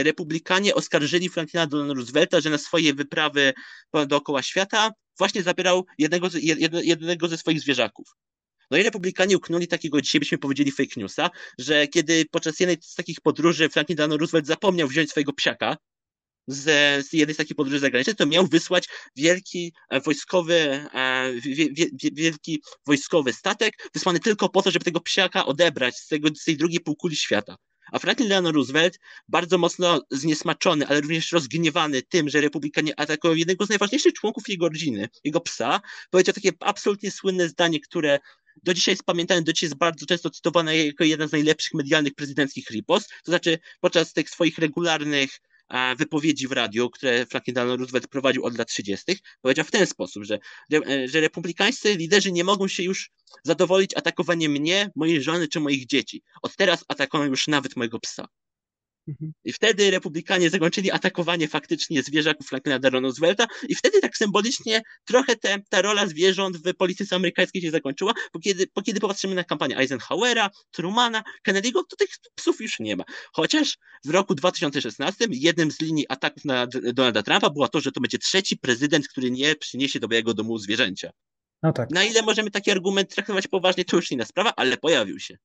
republikanie 0.02 0.74
oskarżyli 0.74 1.28
Franklina 1.28 1.66
Delano 1.66 1.94
Roosevelta, 1.94 2.40
że 2.40 2.50
na 2.50 2.58
swoje 2.58 2.94
wyprawy 2.94 3.52
dookoła 4.06 4.42
świata 4.42 4.90
właśnie 5.18 5.42
zabierał 5.42 5.86
jednego, 5.98 6.28
jednego 6.82 7.28
ze 7.28 7.38
swoich 7.38 7.60
zwierzaków. 7.60 8.08
No 8.70 8.78
i 8.78 8.82
republikanie 8.82 9.36
uknuli 9.36 9.68
takiego, 9.68 10.00
dzisiaj 10.00 10.18
byśmy 10.18 10.38
powiedzieli 10.38 10.72
fake 10.72 10.92
newsa, 10.96 11.30
że 11.58 11.88
kiedy 11.88 12.24
podczas 12.30 12.60
jednej 12.60 12.76
z 12.82 12.94
takich 12.94 13.20
podróży 13.20 13.68
Franklin 13.68 13.96
Delano 13.96 14.16
Roosevelt 14.16 14.46
zapomniał 14.46 14.88
wziąć 14.88 15.10
swojego 15.10 15.32
psiaka, 15.32 15.76
z, 16.46 16.64
z 17.06 17.12
jednej 17.12 17.34
z 17.34 17.38
takich 17.38 17.56
podróży 17.56 17.78
zagranicznych, 17.78 18.16
to 18.16 18.26
miał 18.26 18.46
wysłać 18.46 18.88
wielki 19.16 19.72
e, 19.90 20.00
wojskowy, 20.00 20.54
e, 20.94 21.32
wielki 22.12 22.62
wojskowy 22.86 23.32
statek, 23.32 23.90
wysłany 23.94 24.20
tylko 24.20 24.48
po 24.48 24.62
to, 24.62 24.70
żeby 24.70 24.84
tego 24.84 25.00
psiaka 25.00 25.46
odebrać 25.46 25.96
z, 25.96 26.08
tego, 26.08 26.28
z 26.34 26.44
tej 26.44 26.56
drugiej 26.56 26.80
półkuli 26.80 27.16
świata. 27.16 27.56
A 27.92 27.99
Franklin 27.99 28.28
Delano 28.28 28.52
Roosevelt, 28.52 28.99
bardzo 29.28 29.58
mocno 29.58 30.02
zniesmaczony, 30.11 30.87
ale 30.87 31.00
również 31.00 31.32
rozgniewany 31.32 32.02
tym, 32.02 32.28
że 32.28 32.40
republikanie 32.40 33.00
atakują 33.00 33.34
jednego 33.34 33.66
z 33.66 33.68
najważniejszych 33.68 34.12
członków 34.12 34.49
jego 34.49 34.68
rodziny, 34.68 35.08
jego 35.25 35.40
psa, 35.40 35.80
powiedział 36.11 36.34
takie 36.34 36.50
absolutnie 36.61 37.11
słynne 37.11 37.49
zdanie, 37.49 37.80
które 37.80 38.18
do 38.62 38.75
dzisiaj 38.75 38.92
jest 38.92 39.04
pamiętane, 39.04 39.42
do 39.42 39.52
dzisiaj 39.52 39.66
jest 39.66 39.78
bardzo 39.78 40.06
często 40.06 40.30
cytowane 40.30 40.76
jako 40.87 41.04
jeden 41.04 41.28
z 41.28 41.32
najlepszych 41.32 41.75
medialnych 41.75 42.14
prezydenckich 42.14 42.70
ripost, 42.70 43.08
to 43.25 43.30
znaczy 43.32 43.58
podczas 43.80 44.12
tych 44.12 44.30
swoich 44.30 44.58
regularnych 44.58 45.40
wypowiedzi 45.98 46.48
w 46.48 46.52
radiu, 46.52 46.90
które 46.90 47.26
Franklin 47.26 47.54
Delano 47.54 47.76
Roosevelt 47.76 48.08
prowadził 48.08 48.44
od 48.44 48.58
lat 48.58 48.68
30., 48.68 49.16
powiedział 49.40 49.64
w 49.64 49.70
ten 49.70 49.86
sposób, 49.86 50.24
że, 50.24 50.38
że 51.04 51.20
republikańscy 51.20 51.94
liderzy 51.94 52.32
nie 52.32 52.44
mogą 52.44 52.68
się 52.68 52.82
już 52.82 53.10
zadowolić 53.44 53.96
atakowaniem 53.96 54.52
mnie, 54.52 54.90
mojej 54.96 55.22
żony 55.22 55.48
czy 55.48 55.60
moich 55.60 55.86
dzieci. 55.86 56.22
Od 56.42 56.56
teraz 56.56 56.84
atakują 56.88 57.24
już 57.24 57.48
nawet 57.48 57.76
mojego 57.76 58.00
psa. 58.00 58.28
Mhm. 59.09 59.32
I 59.44 59.52
wtedy 59.52 59.90
republikanie 59.90 60.50
zakończyli 60.50 60.90
atakowanie 60.90 61.49
faktycznie 61.49 62.02
zwierzaków 62.02 62.47
Franklina 62.47 62.78
D. 62.78 62.90
Roosevelta 62.90 63.47
i 63.68 63.75
wtedy 63.75 64.00
tak 64.00 64.16
symbolicznie 64.16 64.82
trochę 65.04 65.37
te, 65.37 65.59
ta 65.68 65.82
rola 65.82 66.06
zwierząt 66.06 66.56
w 66.56 66.75
polityce 66.75 67.16
amerykańskiej 67.16 67.62
się 67.62 67.71
zakończyła, 67.71 68.12
bo 68.35 68.40
kiedy, 68.40 68.66
bo 68.75 68.82
kiedy 68.82 69.00
popatrzymy 69.00 69.35
na 69.35 69.44
kampanię 69.44 69.78
Eisenhowera, 69.78 70.50
Trumana, 70.71 71.23
Kennedy'ego, 71.49 71.80
to 71.88 71.97
tych 71.99 72.09
psów 72.35 72.61
już 72.61 72.80
nie 72.80 72.97
ma. 72.97 73.04
Chociaż 73.32 73.78
w 74.04 74.11
roku 74.11 74.35
2016 74.35 75.26
jednym 75.30 75.71
z 75.71 75.80
linii 75.80 76.06
ataków 76.09 76.44
na 76.44 76.66
Donalda 76.94 77.23
Trumpa 77.23 77.50
było 77.50 77.68
to, 77.68 77.80
że 77.80 77.92
to 77.92 78.00
będzie 78.00 78.18
trzeci 78.18 78.56
prezydent, 78.56 79.09
który 79.09 79.30
nie 79.30 79.54
przyniesie 79.54 80.00
do 80.00 80.09
Białego 80.09 80.35
Domu 80.35 80.59
zwierzęcia. 80.59 81.11
No 81.62 81.73
tak. 81.73 81.90
Na 81.90 82.04
ile 82.04 82.23
możemy 82.23 82.50
taki 82.50 82.71
argument 82.71 83.14
traktować 83.14 83.49
poważnie, 83.49 83.85
to 83.85 83.97
już 83.97 84.12
inna 84.12 84.25
sprawa, 84.25 84.52
ale 84.56 84.76
pojawił 84.76 85.21
się. 85.21 85.37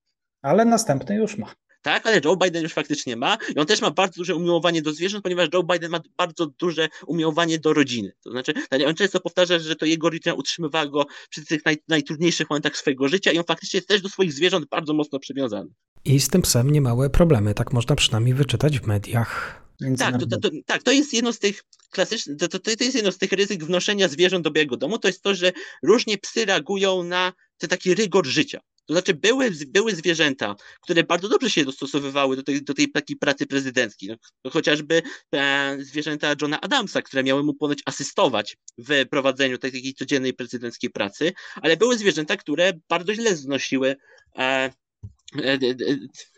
Ale 0.41 0.65
następny 0.65 1.15
już 1.15 1.37
ma 1.37 1.55
tak, 1.87 2.05
ale 2.05 2.21
Joe 2.25 2.35
Biden 2.35 2.63
już 2.63 2.73
faktycznie 2.73 3.15
ma 3.15 3.37
i 3.55 3.59
on 3.59 3.65
też 3.65 3.81
ma 3.81 3.91
bardzo 3.91 4.15
duże 4.17 4.35
umiłowanie 4.35 4.81
do 4.81 4.93
zwierząt, 4.93 5.23
ponieważ 5.23 5.49
Joe 5.53 5.63
Biden 5.63 5.91
ma 5.91 5.99
bardzo 6.17 6.45
duże 6.45 6.89
umiłowanie 7.05 7.59
do 7.59 7.73
rodziny. 7.73 8.11
To 8.23 8.31
znaczy, 8.31 8.53
on 8.87 8.95
często 8.95 9.19
powtarza, 9.19 9.59
że 9.59 9.75
to 9.75 9.85
jego 9.85 10.09
rodzina 10.09 10.35
utrzymywała 10.35 10.85
go 10.85 11.05
przy 11.29 11.45
tych 11.45 11.65
naj, 11.65 11.77
najtrudniejszych 11.87 12.49
momentach 12.49 12.77
swojego 12.77 13.07
życia 13.07 13.31
i 13.31 13.37
on 13.37 13.43
faktycznie 13.43 13.77
jest 13.77 13.87
też 13.87 14.01
do 14.01 14.09
swoich 14.09 14.33
zwierząt 14.33 14.69
bardzo 14.69 14.93
mocno 14.93 15.19
przywiązany. 15.19 15.69
I 16.05 16.19
z 16.19 16.29
tym 16.29 16.41
psem 16.41 16.71
niemałe 16.71 17.09
problemy, 17.09 17.53
tak 17.53 17.73
można 17.73 17.95
przynajmniej 17.95 18.33
wyczytać 18.33 18.79
w 18.79 18.87
mediach. 18.87 19.61
Tak 19.97 20.19
to, 20.19 20.27
to, 20.27 20.39
to, 20.39 20.49
tak, 20.65 20.83
to 20.83 20.91
jest 20.91 21.13
jedno 21.13 21.33
z 21.33 21.39
tych 21.39 21.63
klasycznych, 21.89 22.37
to, 22.37 22.47
to, 22.47 22.59
to 22.59 22.83
jest 22.83 22.95
jedno 22.95 23.11
z 23.11 23.17
tych 23.17 23.31
ryzyk 23.31 23.63
wnoszenia 23.63 24.07
zwierząt 24.07 24.43
do 24.43 24.51
białego 24.51 24.77
domu, 24.77 24.99
to 24.99 25.07
jest 25.07 25.21
to, 25.21 25.35
że 25.35 25.51
różnie 25.83 26.17
psy 26.17 26.45
reagują 26.45 27.03
na 27.03 27.33
ten 27.57 27.69
taki 27.69 27.95
rygor 27.95 28.25
życia. 28.25 28.59
To 28.87 28.93
znaczy 28.93 29.13
były, 29.13 29.51
były 29.67 29.95
zwierzęta, 29.95 30.55
które 30.81 31.03
bardzo 31.03 31.29
dobrze 31.29 31.49
się 31.49 31.65
dostosowywały 31.65 32.35
do 32.35 32.43
tej, 32.43 32.63
do 32.63 32.73
tej 32.73 32.91
takiej 32.91 33.17
pracy 33.17 33.47
prezydenckiej. 33.47 34.09
No, 34.43 34.51
chociażby 34.51 35.01
e, 35.33 35.77
zwierzęta 35.79 36.35
Johna 36.41 36.61
Adamsa, 36.61 37.01
które 37.01 37.23
miały 37.23 37.43
mu 37.43 37.53
ponoć 37.53 37.79
asystować 37.85 38.57
w 38.77 39.05
prowadzeniu 39.09 39.57
tej 39.57 39.71
takiej 39.71 39.93
codziennej 39.93 40.33
prezydenckiej 40.33 40.89
pracy, 40.89 41.33
ale 41.55 41.77
były 41.77 41.97
zwierzęta, 41.97 42.37
które 42.37 42.73
bardzo 42.89 43.13
źle 43.13 43.35
znosiły 43.35 43.95
e, 44.37 44.41
e, 44.43 44.71
e 45.43 45.57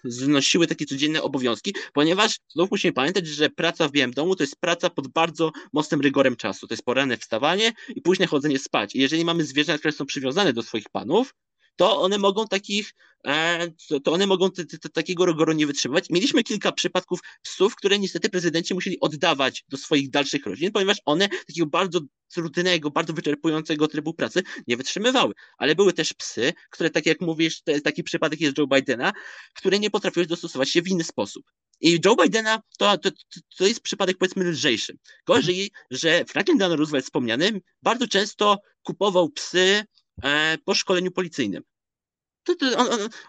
znosiły 0.04 0.68
takie 0.68 0.86
codzienne 0.86 1.22
obowiązki, 1.22 1.76
ponieważ 1.94 2.40
znów 2.48 2.72
musimy 2.72 2.94
pamiętać, 2.94 3.28
że 3.28 3.50
praca 3.50 3.88
w 3.88 3.92
Białym 3.92 4.12
Domu 4.12 4.36
to 4.36 4.44
jest 4.44 4.56
praca 4.60 4.90
pod 4.90 5.08
bardzo 5.08 5.52
mocnym 5.74 6.02
rygorem 6.02 6.36
czasu. 6.36 6.68
To 6.68 6.74
jest 6.74 6.86
poranne 6.86 7.18
wstawanie 7.18 7.74
i 7.96 8.02
późne 8.02 8.28
chodzenie 8.28 8.60
spać. 8.60 8.96
I 8.96 9.00
jeżeli 9.00 9.26
mamy 9.26 9.44
zwierzęta, 9.44 9.80
które 9.80 9.92
są 9.92 10.06
przywiązane 10.06 10.54
do 10.54 10.64
swoich 10.64 10.90
panów, 10.92 11.34
to 11.80 12.02
one 12.02 12.18
mogą 12.18 12.48
takich, 12.48 12.94
e, 13.28 13.68
to 14.04 14.12
one 14.12 14.28
mogą 14.28 14.52
t, 14.52 14.66
t, 14.66 14.90
takiego 14.90 15.26
rygoru 15.26 15.54
nie 15.54 15.68
wytrzymywać. 15.68 16.10
Mieliśmy 16.10 16.44
kilka 16.44 16.72
przypadków 16.72 17.20
psów, 17.42 17.76
które 17.76 18.00
niestety 18.00 18.30
prezydenci 18.30 18.74
musieli 18.74 19.00
oddawać 19.00 19.66
do 19.70 19.78
swoich 19.78 20.10
dalszych 20.10 20.46
rodzin, 20.46 20.72
ponieważ 20.72 20.98
one 21.06 21.30
takiego 21.48 21.66
bardzo 21.66 22.00
trudnego, 22.34 22.92
bardzo 22.92 23.14
wyczerpującego 23.14 23.88
trybu 23.88 24.14
pracy 24.14 24.44
nie 24.68 24.78
wytrzymywały. 24.78 25.34
Ale 25.58 25.76
były 25.76 25.94
też 25.94 26.14
psy, 26.14 26.54
które, 26.70 26.90
tak 26.90 27.06
jak 27.06 27.22
mówisz, 27.22 27.62
taki 27.84 28.04
przypadek 28.04 28.42
jest 28.42 28.58
Joe 28.58 28.68
Bidena, 28.68 29.14
które 29.56 29.80
nie 29.80 29.90
potrafiły 29.90 30.26
dostosować 30.26 30.70
się 30.70 30.82
w 30.82 30.88
inny 30.88 31.04
sposób. 31.04 31.44
I 31.82 32.00
Joe 32.06 32.16
Bidena 32.16 32.62
to, 32.78 32.98
to, 32.98 33.10
to 33.58 33.68
jest 33.68 33.82
przypadek 33.82 34.18
powiedzmy 34.18 34.44
lżejszy. 34.44 34.98
Gorzej, 35.26 35.72
że 35.92 36.26
Franklin 36.26 36.58
Delano 36.58 36.76
Roosevelt 36.76 37.06
wspomniany 37.06 37.62
bardzo 37.84 38.08
często 38.08 38.58
kupował 38.84 39.30
psy 39.30 39.84
po 40.66 40.76
szkoleniu 40.76 41.12
policyjnym. 41.12 41.64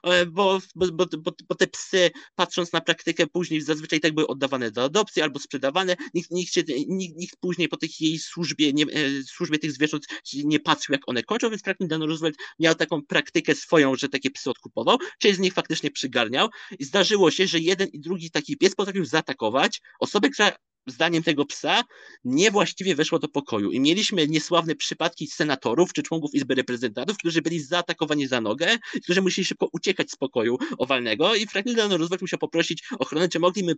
E, 0.05 0.27
bo, 0.27 0.59
bo, 0.75 0.87
bo, 0.93 1.33
bo, 1.49 1.55
te 1.55 1.67
psy, 1.67 2.11
patrząc 2.35 2.73
na 2.73 2.81
praktykę, 2.81 3.27
później 3.27 3.61
zazwyczaj 3.61 4.01
tak 4.01 4.15
były 4.15 4.27
oddawane 4.27 4.71
do 4.71 4.85
adopcji 4.85 5.23
albo 5.23 5.39
sprzedawane. 5.39 5.97
Nikt, 6.15 6.31
nikt, 6.31 6.53
się, 6.53 6.63
nikt, 6.89 7.17
nikt 7.17 7.37
później 7.41 7.69
po 7.69 7.77
tej 7.77 7.89
jej 8.01 8.19
służbie, 8.19 8.73
nie, 8.73 8.85
e, 8.85 9.23
służbie 9.23 9.59
tych 9.59 9.73
zwierząt 9.73 10.07
nie 10.35 10.61
patrzył, 10.61 10.93
jak 10.93 11.09
one 11.09 11.23
kończą, 11.23 11.51
więc 11.51 11.63
Franklin 11.63 11.89
Delano 11.89 12.07
Roosevelt 12.07 12.37
miał 12.59 12.75
taką 12.75 13.03
praktykę 13.03 13.55
swoją, 13.55 13.97
że 13.97 14.09
takie 14.09 14.31
psy 14.31 14.51
odkupował. 14.51 14.99
Część 15.19 15.37
z 15.37 15.41
nich 15.41 15.53
faktycznie 15.53 15.91
przygarniał 15.91 16.49
i 16.79 16.85
zdarzyło 16.85 17.31
się, 17.31 17.47
że 17.47 17.59
jeden 17.59 17.89
i 17.89 18.01
drugi 18.01 18.31
taki 18.31 18.57
pies 18.57 18.75
potrafił 18.75 19.05
zaatakować 19.05 19.81
osobę, 20.01 20.31
która 20.31 20.53
zdaniem 20.87 21.23
tego 21.23 21.47
psa 21.47 21.83
niewłaściwie 22.25 22.95
weszło 22.95 23.19
do 23.19 23.29
pokoju. 23.29 23.71
I 23.71 23.81
mieliśmy 23.81 24.29
niesławne 24.29 24.75
przypadki 24.75 25.27
senatorów 25.27 25.93
czy 25.93 26.03
członków 26.03 26.35
Izby 26.35 26.55
Reprezentantów, 26.55 27.19
którzy 27.19 27.43
byli 27.43 27.61
zaatakowani 27.61 28.27
za 28.27 28.41
nogę, 28.41 28.79
którzy 29.03 29.23
musieli 29.23 29.47
szybko 29.47 29.69
uciekać 29.73 30.11
z 30.11 30.17
pokoju 30.17 30.59
owalnego 30.79 31.35
i 31.35 31.47
Franklin 31.47 31.77
Delano 31.77 31.97
Roosevelt 31.97 32.23
musiał 32.23 32.39
poprosić 32.39 32.85
ochronę, 32.99 33.29
czy 33.29 33.39
mogliby, 33.39 33.75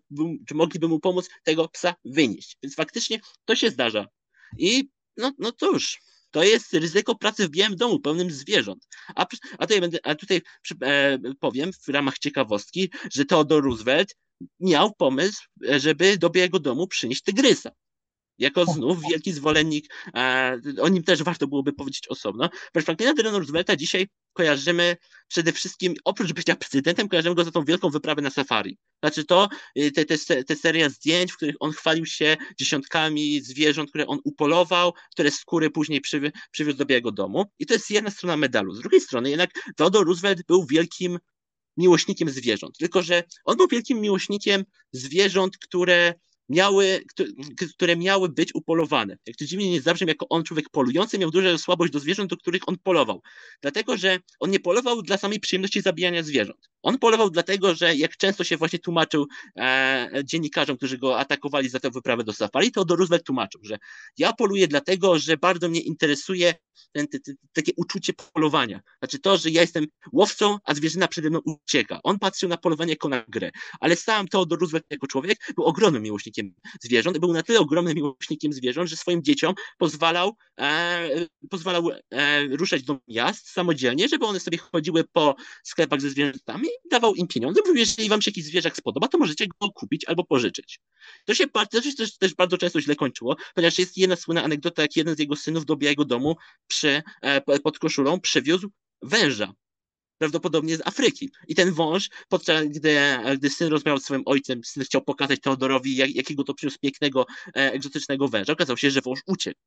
czy 0.48 0.54
mogliby 0.54 0.88
mu 0.88 1.00
pomóc 1.00 1.28
tego 1.42 1.68
psa 1.68 1.94
wynieść. 2.04 2.56
Więc 2.62 2.74
faktycznie 2.74 3.20
to 3.44 3.56
się 3.56 3.70
zdarza. 3.70 4.06
I 4.58 4.88
no, 5.16 5.32
no 5.38 5.52
cóż, 5.52 5.98
To 6.30 6.42
jest 6.44 6.74
ryzyko 6.74 7.14
pracy 7.14 7.48
w 7.48 7.50
białym 7.50 7.76
domu, 7.76 8.00
pełnym 8.00 8.30
zwierząt. 8.30 8.86
A, 9.14 9.26
a 9.58 9.66
tutaj, 9.66 9.80
będę, 9.80 9.98
a 10.02 10.14
tutaj 10.14 10.42
e, 10.82 11.18
powiem 11.40 11.70
w 11.72 11.88
ramach 11.88 12.18
ciekawostki, 12.18 12.90
że 13.12 13.24
Theodore 13.24 13.66
Roosevelt 13.66 14.14
miał 14.60 14.94
pomysł, 14.94 15.42
żeby 15.60 16.18
do 16.18 16.30
Białego 16.30 16.60
Domu 16.60 16.86
przynieść 16.86 17.22
tygrysa. 17.22 17.70
Jako 18.38 18.64
znów 18.64 18.98
wielki 19.10 19.32
zwolennik, 19.32 19.94
e, 20.16 20.58
o 20.80 20.88
nim 20.88 21.02
też 21.02 21.22
warto 21.22 21.46
byłoby 21.46 21.72
powiedzieć 21.72 22.08
osobno. 22.08 22.50
Franklina 22.84 23.14
Delano 23.14 23.38
Roosevelta 23.38 23.76
dzisiaj 23.76 24.08
kojarzymy 24.32 24.96
przede 25.28 25.52
wszystkim, 25.52 25.94
oprócz 26.04 26.32
bycia 26.32 26.56
prezydentem, 26.56 27.08
kojarzymy 27.08 27.34
go 27.34 27.44
za 27.44 27.50
tą 27.50 27.64
wielką 27.64 27.90
wyprawę 27.90 28.22
na 28.22 28.30
safari. 28.30 28.78
Znaczy 29.02 29.24
to, 29.24 29.48
y, 29.78 29.92
te, 29.92 30.04
te, 30.04 30.44
te 30.44 30.56
seria 30.56 30.88
zdjęć, 30.88 31.32
w 31.32 31.36
których 31.36 31.56
on 31.60 31.72
chwalił 31.72 32.06
się 32.06 32.36
dziesiątkami 32.58 33.40
zwierząt, 33.40 33.88
które 33.90 34.06
on 34.06 34.18
upolował, 34.24 34.92
które 35.10 35.30
skóry 35.30 35.70
później 35.70 36.00
przywi 36.00 36.30
przywiózł 36.50 36.78
do 36.78 36.86
Białego 36.86 37.12
Domu. 37.12 37.44
I 37.58 37.66
to 37.66 37.74
jest 37.74 37.90
jedna 37.90 38.10
strona 38.10 38.36
medalu. 38.36 38.74
Z 38.74 38.80
drugiej 38.80 39.00
strony 39.00 39.30
jednak 39.30 39.50
Theodore 39.76 40.04
Roosevelt 40.04 40.46
był 40.46 40.66
wielkim 40.66 41.18
miłośnikiem 41.76 42.30
zwierząt. 42.30 42.78
Tylko, 42.78 43.02
że 43.02 43.22
on 43.44 43.56
był 43.56 43.68
wielkim 43.68 44.00
miłośnikiem 44.00 44.64
zwierząt, 44.92 45.58
które 45.58 46.14
miały, 46.48 47.04
które 47.76 47.96
miały 47.96 48.28
być 48.28 48.54
upolowane. 48.54 49.16
Jak 49.26 49.36
to 49.36 49.44
dziwnie 49.44 49.70
nie 49.70 49.80
zabrzmi, 49.80 50.08
jako 50.08 50.28
on 50.28 50.44
człowiek 50.44 50.70
polujący 50.70 51.18
miał 51.18 51.30
dużą 51.30 51.58
słabość 51.58 51.92
do 51.92 52.00
zwierząt, 52.00 52.30
do 52.30 52.36
których 52.36 52.68
on 52.68 52.78
polował. 52.78 53.22
Dlatego, 53.62 53.96
że 53.96 54.18
on 54.40 54.50
nie 54.50 54.60
polował 54.60 55.02
dla 55.02 55.16
samej 55.16 55.40
przyjemności 55.40 55.80
zabijania 55.80 56.22
zwierząt. 56.22 56.71
On 56.82 56.98
polował 56.98 57.30
dlatego, 57.30 57.74
że 57.74 57.96
jak 57.96 58.16
często 58.16 58.44
się 58.44 58.56
właśnie 58.56 58.78
tłumaczył 58.78 59.26
e, 59.56 60.10
dziennikarzom, 60.24 60.76
którzy 60.76 60.98
go 60.98 61.18
atakowali 61.18 61.68
za 61.68 61.80
tę 61.80 61.90
wyprawę 61.90 62.24
do 62.24 62.32
safari, 62.32 62.72
to 62.72 62.84
do 62.84 62.96
Roosevelt 62.96 63.24
tłumaczył, 63.24 63.60
że 63.64 63.78
ja 64.18 64.32
poluję 64.32 64.68
dlatego, 64.68 65.18
że 65.18 65.36
bardzo 65.36 65.68
mnie 65.68 65.80
interesuje 65.80 66.54
ten, 66.92 67.08
ten, 67.08 67.20
ten, 67.22 67.34
takie 67.52 67.72
uczucie 67.76 68.12
polowania. 68.12 68.80
Znaczy 68.98 69.18
to, 69.18 69.36
że 69.36 69.50
ja 69.50 69.60
jestem 69.60 69.86
łowcą, 70.12 70.58
a 70.64 70.74
zwierzyna 70.74 71.08
przede 71.08 71.30
mną 71.30 71.40
ucieka. 71.44 72.00
On 72.02 72.18
patrzył 72.18 72.48
na 72.48 72.56
polowanie 72.56 72.92
jako 72.92 73.08
na 73.08 73.24
grę. 73.28 73.50
Ale 73.80 73.96
sam 73.96 74.28
Theodore 74.28 74.60
Roosevelt 74.60 74.86
jako 74.90 75.06
człowiek 75.06 75.38
był 75.56 75.64
ogromnym 75.64 76.02
miłośnikiem 76.02 76.54
zwierząt. 76.80 77.18
Był 77.18 77.32
na 77.32 77.42
tyle 77.42 77.60
ogromnym 77.60 77.94
miłośnikiem 77.94 78.52
zwierząt, 78.52 78.90
że 78.90 78.96
swoim 78.96 79.22
dzieciom 79.22 79.54
pozwalał, 79.78 80.36
e, 80.60 81.26
pozwalał 81.50 81.90
e, 82.10 82.46
ruszać 82.46 82.82
do 82.82 82.98
miast 83.08 83.48
samodzielnie, 83.48 84.08
żeby 84.08 84.26
one 84.26 84.40
sobie 84.40 84.58
chodziły 84.58 85.04
po 85.12 85.34
sklepach 85.62 86.00
ze 86.00 86.10
zwierzętami 86.10 86.68
dawał 86.90 87.14
im 87.14 87.26
pieniądze. 87.26 87.60
Mówił, 87.60 87.76
jeżeli 87.76 88.08
wam 88.08 88.22
się 88.22 88.30
jakiś 88.30 88.44
zwierzak 88.44 88.76
spodoba, 88.76 89.08
to 89.08 89.18
możecie 89.18 89.46
go 89.60 89.70
kupić 89.70 90.04
albo 90.04 90.24
pożyczyć. 90.24 90.80
To 91.24 91.34
się 91.34 91.44
to 91.70 91.82
się 91.82 91.92
też, 91.92 92.18
też 92.18 92.34
bardzo 92.34 92.58
często 92.58 92.80
źle 92.80 92.96
kończyło, 92.96 93.36
ponieważ 93.54 93.78
jest 93.78 93.96
jedna 93.96 94.16
słynna 94.16 94.42
anegdota, 94.42 94.82
jak 94.82 94.96
jeden 94.96 95.16
z 95.16 95.18
jego 95.18 95.36
synów 95.36 95.66
do 95.66 95.76
Białego 95.76 96.04
Domu 96.04 96.36
przy, 96.66 97.02
e, 97.22 97.60
pod 97.60 97.78
koszulą 97.78 98.20
przewiózł 98.20 98.70
węża 99.02 99.52
prawdopodobnie 100.18 100.76
z 100.76 100.86
Afryki. 100.86 101.30
I 101.48 101.54
ten 101.54 101.72
wąż, 101.72 102.08
podczas 102.28 102.64
gdy, 102.64 102.98
gdy 103.38 103.50
syn 103.50 103.68
rozmawiał 103.68 103.98
z 103.98 104.04
swoim 104.04 104.22
ojcem, 104.26 104.64
syn 104.64 104.84
chciał 104.84 105.02
pokazać 105.02 105.40
Teodorowi, 105.40 105.96
jak, 105.96 106.14
jakiego 106.14 106.44
to 106.44 106.54
przyniósł 106.54 106.78
pięknego, 106.78 107.26
e, 107.46 107.72
egzotycznego 107.72 108.28
węża, 108.28 108.52
okazało 108.52 108.76
się, 108.76 108.90
że 108.90 109.00
wąż 109.00 109.20
uciekł. 109.26 109.60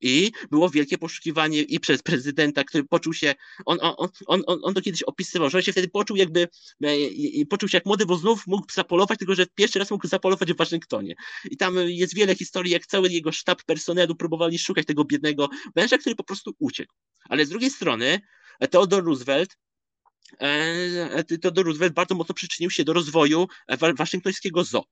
I 0.00 0.32
było 0.50 0.70
wielkie 0.70 0.98
poszukiwanie 0.98 1.62
i 1.62 1.80
przez 1.80 2.02
prezydenta, 2.02 2.64
który 2.64 2.84
poczuł 2.84 3.12
się, 3.12 3.34
on, 3.64 3.78
on, 3.80 4.08
on, 4.26 4.42
on, 4.62 4.74
to 4.74 4.80
kiedyś 4.80 5.02
opisywał, 5.02 5.50
że 5.50 5.58
on 5.58 5.62
się 5.62 5.72
wtedy 5.72 5.88
poczuł 5.88 6.16
jakby, 6.16 6.48
e, 6.84 7.46
poczuł 7.50 7.68
się 7.68 7.76
jak 7.76 7.86
młody, 7.86 8.06
bo 8.06 8.16
znów 8.16 8.46
mógł 8.46 8.72
zapolować, 8.72 9.18
tylko 9.18 9.34
że 9.34 9.46
pierwszy 9.54 9.78
raz 9.78 9.90
mógł 9.90 10.08
zapolować 10.08 10.52
w 10.52 10.56
Waszyngtonie. 10.56 11.14
I 11.50 11.56
tam 11.56 11.76
jest 11.86 12.14
wiele 12.14 12.34
historii, 12.34 12.72
jak 12.72 12.86
cały 12.86 13.08
jego 13.08 13.32
sztab 13.32 13.62
personelu 13.62 14.14
próbowali 14.14 14.58
szukać 14.58 14.86
tego 14.86 15.04
biednego 15.04 15.48
węża, 15.76 15.98
który 15.98 16.16
po 16.16 16.24
prostu 16.24 16.54
uciekł. 16.58 16.94
Ale 17.28 17.46
z 17.46 17.48
drugiej 17.48 17.70
strony 17.70 18.20
Theodore 18.70 19.06
Roosevelt 19.06 19.56
e, 20.40 21.24
Theodore 21.24 21.66
Roosevelt 21.66 21.94
bardzo 21.94 22.14
mocno 22.14 22.34
przyczynił 22.34 22.70
się 22.70 22.84
do 22.84 22.92
rozwoju 22.92 23.46
waszyngtońskiego 23.96 24.64
zoo. 24.64 24.84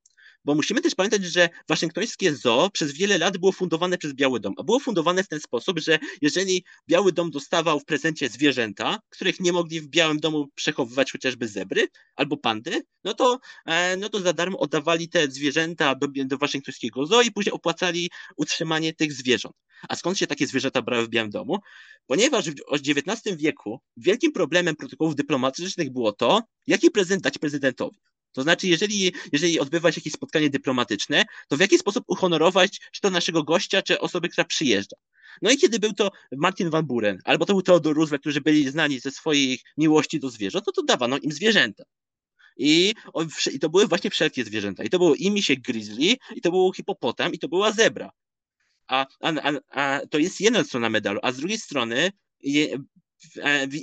Bo 0.45 0.55
musimy 0.55 0.81
też 0.81 0.95
pamiętać, 0.95 1.25
że 1.25 1.49
waszyngtońskie 1.69 2.35
zoo 2.35 2.71
przez 2.71 2.93
wiele 2.93 3.19
lat 3.19 3.39
było 3.39 3.53
fundowane 3.53 3.99
przez 3.99 4.13
Biały 4.13 4.41
Dom. 4.41 4.55
A 4.57 4.63
było 4.63 4.81
fundowane 4.81 5.25
w 5.25 5.29
ten 5.29 5.41
sposób, 5.41 5.79
że 5.79 5.99
jeżeli 6.23 6.65
Biały 6.89 7.13
Dom 7.13 7.31
dostawał 7.31 7.81
w 7.81 7.85
prezencie 7.85 8.29
zwierzęta, 8.29 8.99
których 9.11 9.41
nie 9.41 9.53
mogli 9.53 9.81
w 9.81 9.89
Białym 9.89 10.21
Domu 10.21 10.49
przechowywać 10.55 11.13
chociażby 11.13 11.49
zebry 11.49 11.89
albo 12.17 12.37
pandy, 12.37 12.83
no 13.05 13.15
to, 13.15 13.39
e, 13.67 13.97
no 13.97 14.09
to 14.09 14.21
za 14.21 14.33
darmo 14.33 14.59
oddawali 14.59 15.09
te 15.09 15.31
zwierzęta 15.31 15.95
do, 15.95 16.09
do 16.25 16.39
waszyngtońskiego 16.39 17.07
zoo 17.07 17.23
i 17.23 17.31
później 17.31 17.53
opłacali 17.53 18.11
utrzymanie 18.37 18.95
tych 18.95 19.13
zwierząt. 19.13 19.55
A 19.89 19.97
skąd 19.97 20.19
się 20.19 20.27
takie 20.27 20.47
zwierzęta 20.47 20.83
brały 20.83 21.07
w 21.07 21.09
Białym 21.09 21.31
Domu? 21.31 21.59
Ponieważ 22.07 22.51
w 22.51 22.55
XIX 22.73 23.37
wieku 23.37 23.81
wielkim 23.97 24.33
problemem 24.33 24.77
protokołów 24.77 25.15
dyplomatycznych 25.15 25.93
było 25.93 26.13
to, 26.13 26.43
jaki 26.67 26.91
prezent 26.91 27.23
dać 27.23 27.39
prezydentowi. 27.39 27.99
To 28.35 28.43
znaczy, 28.43 28.69
jeżeli, 28.69 29.13
jeżeli 29.33 29.61
odbywa 29.61 29.93
się 29.93 30.01
jakieś 30.01 30.13
spotkanie 30.13 30.51
dyplomatyczne, 30.51 31.25
to 31.49 31.57
w 31.57 31.61
jaki 31.61 31.79
sposób 31.79 32.05
uhonorować 32.07 32.81
czy 32.93 33.01
to 33.01 33.11
naszego 33.11 33.43
gościa, 33.43 33.83
czy 33.83 34.01
osobę, 34.01 34.29
która 34.29 34.45
przyjeżdża. 34.45 34.97
No 35.43 35.51
i 35.51 35.57
kiedy 35.57 35.79
był 35.79 35.93
to 35.93 36.11
Martin 36.33 36.71
Van 36.71 36.87
Buren, 36.87 37.19
albo 37.25 37.47
to 37.47 37.53
był 37.53 37.63
Theodor 37.63 37.97
Roosevelt, 37.97 38.23
którzy 38.23 38.41
byli 38.41 38.71
znani 38.71 39.01
ze 39.01 39.11
swoich 39.11 39.63
miłości 39.77 40.21
do 40.21 40.31
zwierząt, 40.31 40.65
no 40.67 40.73
to 40.73 40.83
dawano 40.83 41.19
im 41.19 41.33
zwierzęta. 41.33 41.85
I, 42.57 42.95
I 43.53 43.59
to 43.59 43.69
były 43.69 43.87
właśnie 43.87 44.11
wszelkie 44.11 44.45
zwierzęta. 44.45 44.85
I 44.85 44.91
to 44.91 44.99
było 44.99 45.15
i 45.15 45.31
misiek 45.31 45.61
grizzly, 45.61 46.17
i 46.37 46.41
to 46.41 46.51
był 46.51 46.73
hipopotam, 46.73 47.33
i 47.33 47.39
to 47.39 47.49
była 47.49 47.73
zebra. 47.73 48.11
A, 48.87 49.07
a, 49.21 49.33
a, 49.43 49.53
a 49.71 50.07
to 50.07 50.19
jest 50.19 50.41
jedna 50.41 50.65
strona 50.65 50.91
medalu, 50.91 51.21
a 51.23 51.33
z 51.33 51.37
drugiej 51.37 51.59
strony 51.59 52.13
je, 52.41 52.79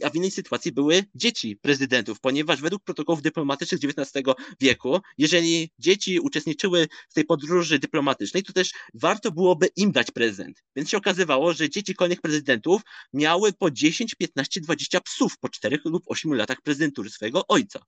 a 0.03 0.09
w 0.09 0.15
innej 0.15 0.31
sytuacji 0.31 0.71
były 0.71 1.03
dzieci 1.15 1.57
prezydentów, 1.57 2.19
ponieważ 2.19 2.61
według 2.61 2.83
protokołów 2.83 3.21
dyplomatycznych 3.21 3.81
XIX 3.83 4.25
wieku, 4.61 4.99
jeżeli 5.17 5.71
dzieci 5.79 6.19
uczestniczyły 6.19 6.87
w 7.09 7.13
tej 7.13 7.25
podróży 7.25 7.79
dyplomatycznej, 7.79 8.43
to 8.43 8.53
też 8.53 8.71
warto 8.93 9.31
byłoby 9.31 9.69
im 9.75 9.91
dać 9.91 10.11
prezent. 10.11 10.63
Więc 10.75 10.89
się 10.89 10.97
okazywało, 10.97 11.53
że 11.53 11.69
dzieci 11.69 11.95
kolejnych 11.95 12.21
prezydentów 12.21 12.81
miały 13.13 13.53
po 13.53 13.71
10, 13.71 14.15
15, 14.15 14.61
20 14.61 15.01
psów 15.01 15.37
po 15.37 15.49
4 15.49 15.79
lub 15.85 16.03
8 16.05 16.33
latach 16.33 16.61
prezydentury 16.61 17.09
swojego 17.09 17.47
ojca. 17.47 17.79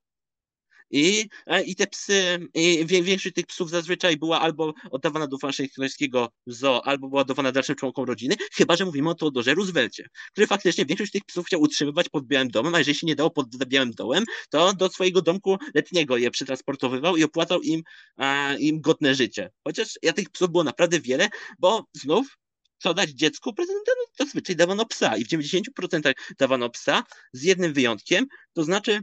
I, 0.94 1.28
e, 1.46 1.62
i 1.62 1.74
te 1.76 1.86
psy, 1.86 2.48
i 2.54 2.86
większość 2.86 3.34
tych 3.34 3.46
psów 3.46 3.70
zazwyczaj 3.70 4.16
była 4.16 4.40
albo 4.40 4.74
oddawana 4.90 5.26
do 5.26 5.38
waszyngtońskiego 5.38 6.28
zoo, 6.46 6.86
albo 6.86 7.08
była 7.08 7.20
oddawana 7.20 7.52
dalszym 7.52 7.76
członkom 7.76 8.04
rodziny, 8.04 8.34
chyba 8.52 8.76
że 8.76 8.84
mówimy 8.84 9.10
o 9.10 9.14
Teodorze 9.14 9.54
Roosevelcie, 9.54 10.08
który 10.32 10.46
faktycznie 10.46 10.84
większość 10.86 11.12
tych 11.12 11.24
psów 11.24 11.46
chciał 11.46 11.60
utrzymywać 11.60 12.08
pod 12.08 12.26
Białym 12.26 12.48
Domem, 12.48 12.74
a 12.74 12.78
jeżeli 12.78 12.94
się 12.94 13.06
nie 13.06 13.14
dało 13.14 13.30
pod 13.30 13.56
Białym 13.56 13.90
Domem, 13.90 14.24
to 14.50 14.72
do 14.72 14.88
swojego 14.88 15.22
domku 15.22 15.56
letniego 15.74 16.16
je 16.16 16.30
przetransportowywał 16.30 17.16
i 17.16 17.24
opłacał 17.24 17.62
im, 17.62 17.82
a, 18.16 18.54
im 18.58 18.80
godne 18.80 19.14
życie. 19.14 19.50
Chociaż 19.64 19.98
ja 20.02 20.12
tych 20.12 20.30
psów 20.30 20.50
było 20.50 20.64
naprawdę 20.64 21.00
wiele, 21.00 21.28
bo 21.58 21.84
znów 21.92 22.36
co 22.78 22.94
dać 22.94 23.10
dziecku 23.10 23.54
prezydenta? 23.54 23.92
No, 23.98 24.24
zazwyczaj 24.24 24.56
dawano 24.56 24.86
psa 24.86 25.16
i 25.16 25.24
w 25.24 25.28
90% 25.28 26.12
dawano 26.38 26.70
psa, 26.70 27.02
z 27.32 27.42
jednym 27.42 27.72
wyjątkiem, 27.72 28.26
to 28.52 28.64
znaczy 28.64 29.00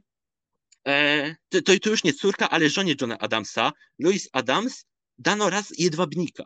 e, 0.87 1.35
to, 1.49 1.79
to 1.81 1.89
już 1.89 2.03
nie 2.03 2.13
córka, 2.13 2.49
ale 2.49 2.69
żonie 2.69 2.95
Johna 3.01 3.17
Adamsa, 3.17 3.71
Louis 3.99 4.29
Adams, 4.33 4.85
dano 5.17 5.49
raz 5.49 5.73
jedwabnika. 5.77 6.43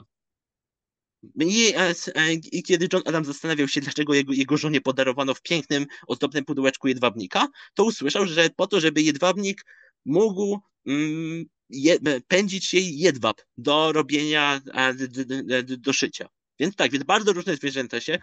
I, 1.40 1.74
e, 1.76 1.94
e, 2.16 2.34
I, 2.34 2.64
kiedy 2.64 2.88
John 2.94 3.02
Adams 3.06 3.28
zastanawiał 3.28 3.68
się, 3.68 3.82
dlaczego 3.82 4.14
jego, 4.14 4.34
jego 4.34 4.58
żonie 4.58 4.82
podarowano 4.82 5.34
w 5.34 5.42
pięknym, 5.42 5.86
ozdobnym 6.08 6.46
pudełeczku 6.46 6.88
jedwabnika, 6.88 7.48
to 7.74 7.84
usłyszał, 7.84 8.26
że 8.26 8.50
po 8.56 8.68
to, 8.68 8.80
żeby 8.80 9.02
jedwabnik 9.02 9.66
mógł 10.06 10.60
mm, 10.88 11.46
je, 11.70 11.98
pędzić 12.28 12.74
jej 12.74 12.98
jedwab 12.98 13.42
do 13.58 13.92
robienia, 13.92 14.62
do, 15.78 15.94
szycia. 15.94 16.28
Więc 16.60 16.76
tak, 16.76 16.92
więc 16.92 17.04
bardzo 17.04 17.34
różne 17.34 17.56
zwierzęta 17.56 18.02
się 18.02 18.20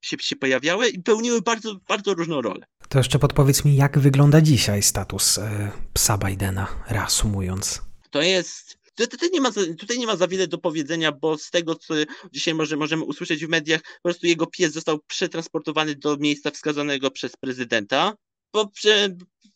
się, 0.00 0.16
się 0.20 0.36
pojawiały 0.36 0.88
i 0.88 1.02
pełniły 1.02 1.42
bardzo, 1.42 1.76
bardzo 1.88 2.14
różną 2.14 2.42
rolę. 2.42 2.66
To 2.88 2.98
jeszcze 2.98 3.18
podpowiedz 3.18 3.64
mi, 3.64 3.76
jak 3.76 3.98
wygląda 3.98 4.40
dzisiaj 4.40 4.82
status 4.82 5.38
e, 5.38 5.70
psa 5.92 6.18
Bidena, 6.18 6.66
reasumując. 6.88 7.82
To 8.10 8.22
jest 8.22 8.76
Tutaj 8.96 9.30
nie, 9.32 9.40
ma, 9.40 9.52
tutaj 9.78 9.98
nie 9.98 10.06
ma 10.06 10.16
za 10.16 10.28
wiele 10.28 10.46
do 10.46 10.58
powiedzenia, 10.58 11.12
bo 11.12 11.38
z 11.38 11.50
tego, 11.50 11.74
co 11.74 11.94
dzisiaj 12.32 12.54
może, 12.54 12.76
możemy 12.76 13.04
usłyszeć 13.04 13.46
w 13.46 13.48
mediach, 13.48 13.80
po 13.82 14.02
prostu 14.02 14.26
jego 14.26 14.46
pies 14.46 14.72
został 14.72 14.98
przetransportowany 15.06 15.94
do 15.94 16.16
miejsca 16.16 16.50
wskazanego 16.50 17.10
przez 17.10 17.36
prezydenta. 17.36 18.14
Bo, 18.52 18.70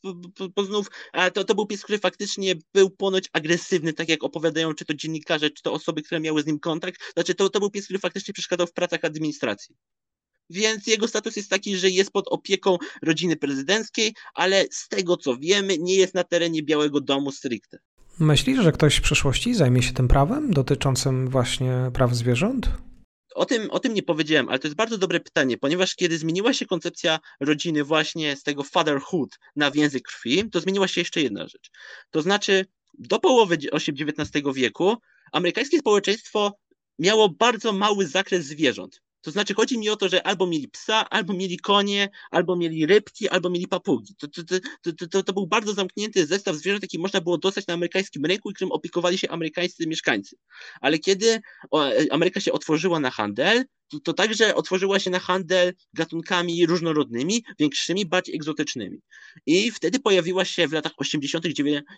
bo, 0.04 0.48
bo, 0.56 0.64
znów 0.64 0.86
to, 1.34 1.44
to 1.44 1.54
był 1.54 1.66
pies, 1.66 1.84
który 1.84 1.98
faktycznie 1.98 2.54
był 2.74 2.90
ponoć 2.90 3.28
agresywny, 3.32 3.92
tak 3.92 4.08
jak 4.08 4.24
opowiadają 4.24 4.74
czy 4.74 4.84
to 4.84 4.94
dziennikarze, 4.94 5.50
czy 5.50 5.62
to 5.62 5.72
osoby, 5.72 6.02
które 6.02 6.20
miały 6.20 6.42
z 6.42 6.46
nim 6.46 6.58
kontakt. 6.58 7.00
Znaczy, 7.12 7.34
to, 7.34 7.50
to 7.50 7.60
był 7.60 7.70
pies, 7.70 7.84
który 7.84 7.98
faktycznie 7.98 8.34
przeszkadzał 8.34 8.66
w 8.66 8.72
pracach 8.72 9.04
administracji 9.04 9.76
więc 10.50 10.86
jego 10.86 11.08
status 11.08 11.36
jest 11.36 11.50
taki, 11.50 11.76
że 11.76 11.90
jest 11.90 12.12
pod 12.12 12.28
opieką 12.28 12.78
rodziny 13.02 13.36
prezydenckiej, 13.36 14.14
ale 14.34 14.64
z 14.70 14.88
tego 14.88 15.16
co 15.16 15.36
wiemy, 15.36 15.78
nie 15.78 15.94
jest 15.94 16.14
na 16.14 16.24
terenie 16.24 16.62
Białego 16.62 17.00
Domu 17.00 17.32
stricte. 17.32 17.78
Myślisz, 18.18 18.62
że 18.62 18.72
ktoś 18.72 18.96
w 18.96 19.02
przyszłości 19.02 19.54
zajmie 19.54 19.82
się 19.82 19.92
tym 19.92 20.08
prawem 20.08 20.52
dotyczącym 20.52 21.28
właśnie 21.28 21.90
praw 21.94 22.14
zwierząt? 22.14 22.68
o 23.34 23.46
tym, 23.46 23.70
o 23.70 23.80
tym 23.80 23.94
nie 23.94 24.02
powiedziałem, 24.02 24.48
ale 24.48 24.58
to 24.58 24.68
jest 24.68 24.76
bardzo 24.76 24.98
dobre 24.98 25.20
pytanie, 25.20 25.58
ponieważ 25.58 25.94
kiedy 25.94 26.18
zmieniła 26.18 26.52
się 26.52 26.66
koncepcja 26.66 27.18
rodziny 27.40 27.84
właśnie 27.84 28.36
z 28.36 28.42
tego 28.42 28.62
fatherhood 28.62 29.38
na 29.56 29.70
więzy 29.70 30.00
krwi, 30.00 30.50
to 30.50 30.60
zmieniła 30.60 30.88
się 30.88 31.00
jeszcze 31.00 31.22
jedna 31.22 31.48
rzecz. 31.48 31.70
To 32.10 32.22
znaczy, 32.22 32.66
do 32.98 33.20
połowy 33.20 33.58
XIX 33.72 34.44
wieku 34.54 34.96
amerykańskie 35.32 35.78
społeczeństwo 35.78 36.58
miało 36.98 37.28
bardzo 37.28 37.72
mały 37.72 38.06
zakres 38.06 38.44
zwierząt. 38.44 39.00
To 39.20 39.30
znaczy, 39.30 39.54
chodzi 39.54 39.78
mi 39.78 39.88
o 39.88 39.96
to, 39.96 40.08
że 40.08 40.26
albo 40.26 40.46
mieli 40.46 40.68
psa, 40.68 41.10
albo 41.10 41.32
mieli 41.32 41.58
konie, 41.58 42.08
albo 42.30 42.56
mieli 42.56 42.86
rybki, 42.86 43.28
albo 43.28 43.50
mieli 43.50 43.68
papugi. 43.68 44.14
To, 44.14 44.28
to, 44.28 44.42
to, 44.82 45.06
to, 45.08 45.22
to 45.22 45.32
był 45.32 45.46
bardzo 45.46 45.74
zamknięty 45.74 46.26
zestaw 46.26 46.56
zwierząt, 46.56 46.82
jaki 46.82 46.98
można 46.98 47.20
było 47.20 47.38
dostać 47.38 47.66
na 47.66 47.74
amerykańskim 47.74 48.24
rynku 48.24 48.50
i 48.50 48.54
którym 48.54 48.72
opiekowali 48.72 49.18
się 49.18 49.28
amerykańscy 49.28 49.86
mieszkańcy. 49.86 50.36
Ale 50.80 50.98
kiedy 50.98 51.40
Ameryka 52.10 52.40
się 52.40 52.52
otworzyła 52.52 53.00
na 53.00 53.10
handel, 53.10 53.64
to, 53.88 54.00
to 54.00 54.12
także 54.12 54.54
otworzyła 54.54 54.98
się 54.98 55.10
na 55.10 55.18
handel 55.18 55.74
gatunkami 55.94 56.66
różnorodnymi, 56.66 57.44
większymi, 57.58 58.06
bardziej 58.06 58.34
egzotycznymi. 58.34 58.98
I 59.46 59.70
wtedy 59.70 60.00
pojawiła 60.00 60.44
się 60.44 60.68
w 60.68 60.72
latach 60.72 60.92
80., 60.96 61.46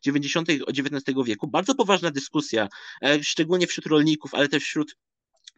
90. 0.04 0.48
XIX 0.50 1.16
wieku 1.26 1.48
bardzo 1.48 1.74
poważna 1.74 2.10
dyskusja, 2.10 2.68
e, 3.04 3.24
szczególnie 3.24 3.66
wśród 3.66 3.86
rolników, 3.86 4.34
ale 4.34 4.48
też 4.48 4.62
wśród 4.62 4.96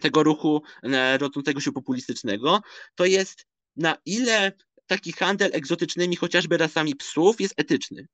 tego 0.00 0.22
ruchu 0.22 0.62
e, 0.82 1.18
rodzącego 1.18 1.60
się 1.60 1.72
populistycznego, 1.72 2.60
to 2.94 3.04
jest 3.04 3.46
na 3.76 3.96
ile 4.06 4.52
taki 4.86 5.12
handel 5.12 5.50
egzotycznymi, 5.52 6.16
chociażby 6.16 6.56
rasami 6.56 6.96
psów 6.96 7.40
jest 7.40 7.54
etyczny. 7.56 8.06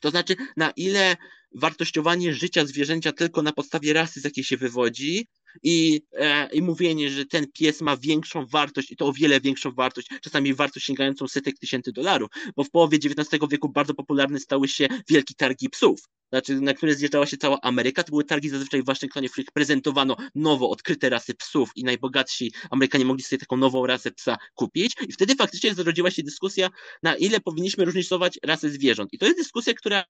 To 0.00 0.10
znaczy, 0.10 0.36
na 0.56 0.70
ile 0.70 1.16
wartościowanie 1.54 2.34
życia 2.34 2.66
zwierzęcia 2.66 3.12
tylko 3.12 3.42
na 3.42 3.52
podstawie 3.52 3.92
rasy, 3.92 4.20
z 4.20 4.24
jakiej 4.24 4.44
się 4.44 4.56
wywodzi, 4.56 5.28
i, 5.62 6.00
e, 6.12 6.48
i 6.52 6.62
mówienie, 6.62 7.10
że 7.10 7.26
ten 7.26 7.46
pies 7.52 7.80
ma 7.80 7.96
większą 7.96 8.46
wartość 8.46 8.90
i 8.90 8.96
to 8.96 9.06
o 9.06 9.12
wiele 9.12 9.40
większą 9.40 9.70
wartość, 9.70 10.08
czasami 10.22 10.54
wartość 10.54 10.86
sięgającą 10.86 11.28
setek 11.28 11.58
tysięcy 11.58 11.92
dolarów, 11.92 12.28
bo 12.56 12.64
w 12.64 12.70
połowie 12.70 12.98
XIX 12.98 13.42
wieku 13.50 13.68
bardzo 13.68 13.94
popularne 13.94 14.40
stały 14.40 14.68
się 14.68 14.86
wielkie 15.08 15.34
targi 15.34 15.70
psów 15.70 16.00
znaczy, 16.34 16.60
na 16.60 16.74
które 16.74 16.94
zjeżdżała 16.94 17.26
się 17.26 17.36
cała 17.36 17.60
Ameryka. 17.60 18.02
To 18.02 18.10
były 18.10 18.24
targi 18.24 18.48
zazwyczaj 18.48 18.82
w 18.82 18.86
Waszyngtonie, 18.86 19.28
w 19.28 19.32
których 19.32 19.50
prezentowano 19.52 20.16
nowo 20.34 20.70
odkryte 20.70 21.10
rasy 21.10 21.34
psów 21.34 21.70
i 21.76 21.84
najbogatsi 21.84 22.52
Amerykanie 22.70 23.04
mogli 23.04 23.22
sobie 23.22 23.38
taką 23.38 23.56
nową 23.56 23.86
rasę 23.86 24.10
psa 24.10 24.36
kupić. 24.54 24.94
I 25.08 25.12
wtedy 25.12 25.34
faktycznie 25.34 25.74
zrodziła 25.74 26.10
się 26.10 26.22
dyskusja, 26.22 26.70
na 27.02 27.16
ile 27.16 27.40
powinniśmy 27.40 27.84
różnicować 27.84 28.38
rasy 28.44 28.70
zwierząt. 28.70 29.12
I 29.12 29.18
to 29.18 29.26
jest 29.26 29.38
dyskusja, 29.38 29.74
która, 29.74 30.04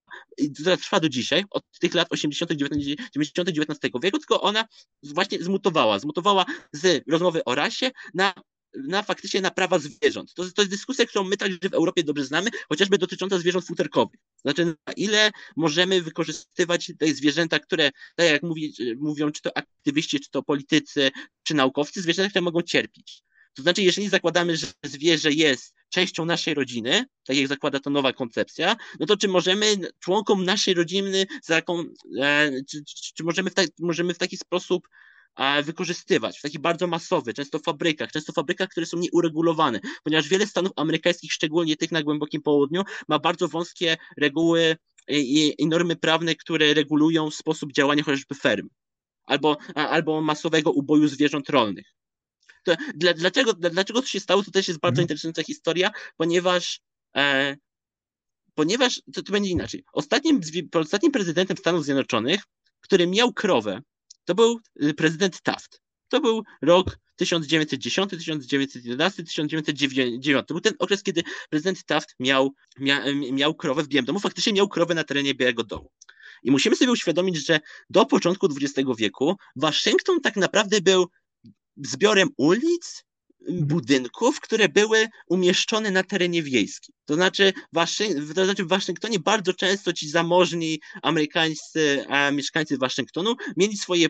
trwa 0.81 1.01
do 1.01 1.09
dzisiaj, 1.09 1.45
od 1.51 1.63
tych 1.81 1.95
lat 1.95 2.09
80., 2.11 2.53
90., 2.53 3.01
90., 3.15 3.49
XIX 3.49 3.93
wieku, 4.03 4.19
tylko 4.19 4.41
ona 4.41 4.65
właśnie 5.03 5.34
zmutowała. 5.41 5.99
Zmutowała 5.99 6.45
z 6.73 7.03
rozmowy 7.09 7.45
o 7.45 7.55
rasie 7.55 7.91
na 8.15 8.35
na 8.75 9.03
faktycznie 9.03 9.41
na 9.41 9.51
prawa 9.51 9.79
zwierząt. 9.79 10.35
To, 10.35 10.45
to 10.51 10.63
jest 10.63 10.71
dyskusja, 10.71 11.07
którą 11.07 11.25
my 11.25 11.37
także 11.37 11.59
w 11.71 11.75
Europie 11.75 12.05
dobrze 12.05 12.25
znamy, 12.25 12.51
chociażby 12.69 12.99
dotycząca 12.99 13.39
zwierząt 13.39 13.67
futerkowych. 13.67 14.21
Znaczy, 14.43 14.65
na 14.65 14.93
ile 14.97 15.31
możemy 15.57 16.03
wykorzystywać 16.03 16.93
te 16.99 17.07
zwierzęta, 17.15 17.59
które, 17.59 17.91
tak 18.17 18.27
jak 18.27 18.43
mówi, 18.43 18.75
mówią 18.99 19.31
czy 19.31 19.43
to 19.43 19.57
aktywiści, 19.57 20.21
czy 20.21 20.31
to 20.31 20.43
politycy, 20.43 21.11
czy 21.43 21.55
naukowcy, 21.55 22.03
zwierzęta, 22.03 22.31
które 22.31 22.43
mogą 22.43 22.63
cierpieć. 22.63 23.23
To 23.55 23.63
znaczy, 23.63 23.83
jeżeli 23.83 24.09
zakładamy, 24.09 24.57
że 24.57 24.67
zwierzę 24.85 25.33
jest 25.33 25.75
częścią 25.89 26.25
naszej 26.25 26.55
rodziny, 26.55 27.05
tak 27.27 27.37
jak 27.37 27.49
zakłada 27.49 27.81
to 27.81 27.91
nowa 27.91 28.13
koncepcja, 28.13 28.77
no 29.01 29.07
to 29.07 29.17
czy 29.17 29.29
możemy 29.29 29.77
członkom 29.99 30.45
naszej 30.45 30.75
rodziny, 30.75 31.27
e, 31.51 31.63
czy, 32.71 32.85
czy, 32.85 33.13
czy 33.15 33.25
możemy, 33.25 33.51
w 33.51 33.55
ta, 33.55 33.63
możemy 33.79 34.15
w 34.15 34.19
taki 34.19 34.37
sposób 34.37 34.89
wykorzystywać 35.65 36.39
w 36.39 36.43
taki 36.43 36.59
bardzo 36.59 36.87
masowy, 36.87 37.35
często 37.35 37.59
w 37.59 37.63
fabrykach, 37.63 38.13
często 38.13 38.33
w 38.33 38.35
fabrykach, 38.35 38.69
które 38.69 38.87
są 38.87 38.99
nieuregulowane, 38.99 39.81
ponieważ 40.05 40.29
wiele 40.29 40.47
stanów 40.47 40.73
amerykańskich, 40.77 41.33
szczególnie 41.33 41.77
tych 41.77 41.93
na 41.93 42.03
głębokim 42.03 42.43
południu, 42.43 42.83
ma 43.09 43.19
bardzo 43.19 43.49
wąskie 43.49 43.97
reguły 44.17 44.77
i, 45.09 45.55
i 45.59 45.67
normy 45.67 45.97
prawne, 45.97 46.35
które 46.35 46.75
regulują 46.75 47.31
sposób 47.31 47.73
działania 47.73 48.03
chociażby 48.03 48.35
ferm 48.35 48.69
albo, 49.27 49.57
albo 49.75 50.21
masowego 50.21 50.71
uboju 50.71 51.09
zwierząt 51.09 51.51
rolnych. 51.51 51.87
To, 52.65 52.75
dla, 52.95 53.15
dlaczego, 53.15 53.53
dlaczego 53.53 54.01
to 54.01 54.09
się 54.09 54.21
stało? 54.21 54.43
To 54.43 54.51
też 54.51 54.69
jest 54.69 54.81
bardzo 54.81 54.95
mhm. 54.95 55.05
interesująca 55.05 55.43
historia, 55.43 55.91
ponieważ 56.17 56.81
e, 57.17 57.57
ponieważ 58.55 59.03
to, 59.15 59.23
to 59.23 59.33
będzie 59.33 59.51
inaczej. 59.51 59.85
Ostatnim, 59.93 60.41
ostatnim 60.75 61.13
prezydentem 61.13 61.57
Stanów 61.57 61.85
Zjednoczonych, 61.85 62.43
który 62.81 63.07
miał 63.07 63.33
krowę 63.33 63.81
to 64.25 64.35
był 64.35 64.61
y, 64.83 64.95
prezydent 64.95 65.43
Taft. 65.43 65.81
To 66.09 66.21
był 66.21 66.43
rok 66.63 66.99
1910, 67.17 68.11
1911, 68.11 69.25
1909. 69.25 70.25
To 70.47 70.55
był 70.55 70.61
ten 70.61 70.75
okres, 70.79 71.03
kiedy 71.03 71.23
prezydent 71.51 71.85
Taft 71.85 72.15
miał, 72.21 72.55
mia, 72.79 73.05
miał 73.33 73.55
krowę 73.55 73.83
w 73.83 73.89
Białym 73.89 74.05
Domu. 74.05 74.21
Faktycznie 74.21 74.53
miał 74.53 74.69
krowę 74.69 74.95
na 74.95 75.05
terenie 75.05 75.35
Białego 75.35 75.65
Domu. 75.65 75.91
I 76.43 76.51
musimy 76.51 76.77
sobie 76.77 76.93
uświadomić, 76.93 77.47
że 77.47 77.61
do 77.91 78.07
początku 78.07 78.47
XX 78.47 78.91
wieku 78.99 79.37
Waszyngton 79.57 80.21
tak 80.21 80.37
naprawdę 80.37 80.81
był 80.81 81.07
zbiorem 81.77 82.29
ulic, 82.37 83.05
budynków, 83.51 84.41
które 84.41 84.69
były 84.69 85.09
umieszczone 85.29 85.91
na 85.91 86.03
terenie 86.03 86.43
wiejskim. 86.43 86.95
To 87.05 87.15
znaczy, 87.15 87.53
to 88.35 88.45
znaczy 88.45 88.65
w 88.65 88.69
Waszyngtonie 88.69 89.19
bardzo 89.19 89.53
często 89.53 89.93
ci 89.93 90.09
zamożni 90.09 90.81
amerykańscy 91.03 92.05
mieszkańcy 92.33 92.79
Waszyngtonu 92.79 93.35
mieli 93.57 93.77
swoje, 93.77 94.09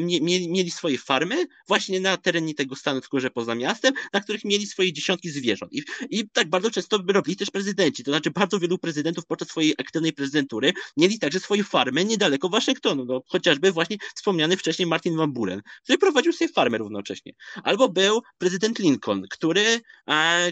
mieli, 0.00 0.48
mieli 0.48 0.70
swoje 0.70 0.98
farmy 0.98 1.46
właśnie 1.68 2.00
na 2.00 2.16
terenie 2.16 2.54
tego 2.54 2.76
stanu, 2.76 3.00
tylko 3.00 3.20
że 3.20 3.30
poza 3.30 3.54
miastem, 3.54 3.94
na 4.12 4.20
których 4.20 4.44
mieli 4.44 4.66
swoje 4.66 4.92
dziesiątki 4.92 5.30
zwierząt. 5.30 5.72
I, 5.72 5.82
I 6.10 6.28
tak 6.28 6.50
bardzo 6.50 6.70
często 6.70 6.98
robili 7.08 7.36
też 7.36 7.50
prezydenci. 7.50 8.04
To 8.04 8.10
znaczy, 8.10 8.30
bardzo 8.30 8.58
wielu 8.58 8.78
prezydentów 8.78 9.26
podczas 9.26 9.48
swojej 9.48 9.74
aktywnej 9.78 10.12
prezydentury 10.12 10.72
mieli 10.96 11.18
także 11.18 11.40
swoje 11.40 11.64
farmy 11.64 12.04
niedaleko 12.04 12.48
Waszyngtonu. 12.48 13.04
No, 13.04 13.22
chociażby 13.28 13.72
właśnie 13.72 13.96
wspomniany 14.16 14.56
wcześniej 14.56 14.86
Martin 14.86 15.16
Van 15.16 15.32
Buren, 15.32 15.62
który 15.82 15.98
prowadził 15.98 16.32
sobie 16.32 16.52
farmę 16.52 16.78
równocześnie. 16.78 17.32
Albo 17.62 17.88
był 17.88 18.22
prezydent 18.38 18.65
Lincoln, 18.78 19.22
który, 19.30 19.80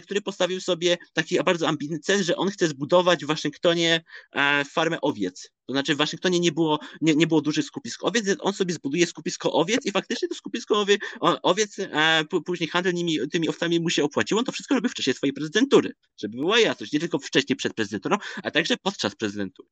który 0.03 0.21
postawił 0.21 0.61
sobie 0.61 0.97
taki 1.13 1.43
bardzo 1.43 1.67
ambitny 1.67 1.99
cel, 1.99 2.23
że 2.23 2.35
on 2.35 2.49
chce 2.49 2.67
zbudować 2.67 3.25
w 3.25 3.27
Waszyngtonie 3.27 4.03
e, 4.35 4.65
farmę 4.65 5.01
owiec. 5.01 5.51
To 5.65 5.73
znaczy 5.73 5.95
w 5.95 5.97
Waszyngtonie 5.97 6.39
nie 6.39 6.51
było, 6.51 6.79
nie, 7.01 7.15
nie 7.15 7.27
było 7.27 7.41
dużych 7.41 7.65
skupisk 7.65 8.03
owiec, 8.03 8.25
więc 8.25 8.39
on 8.41 8.53
sobie 8.53 8.73
zbuduje 8.73 9.07
skupisko 9.07 9.53
owiec 9.53 9.85
i 9.85 9.91
faktycznie 9.91 10.27
to 10.27 10.35
skupisko 10.35 10.81
owie, 10.81 10.97
owiec, 11.43 11.79
e, 11.79 12.23
później 12.45 12.69
handel 12.69 12.93
nimi, 12.93 13.17
tymi 13.31 13.49
owcami 13.49 13.79
mu 13.79 13.89
się 13.89 14.03
opłaciło. 14.03 14.39
On 14.39 14.45
to 14.45 14.51
wszystko 14.51 14.75
robił 14.75 14.89
w 14.89 14.93
czasie 14.93 15.13
swojej 15.13 15.33
prezydentury, 15.33 15.93
żeby 16.21 16.37
była 16.37 16.59
jasność, 16.59 16.91
nie 16.91 16.99
tylko 16.99 17.19
wcześniej 17.19 17.55
przed 17.55 17.73
prezydenturą, 17.73 18.17
a 18.43 18.51
także 18.51 18.77
podczas 18.77 19.15
prezydentury. 19.15 19.69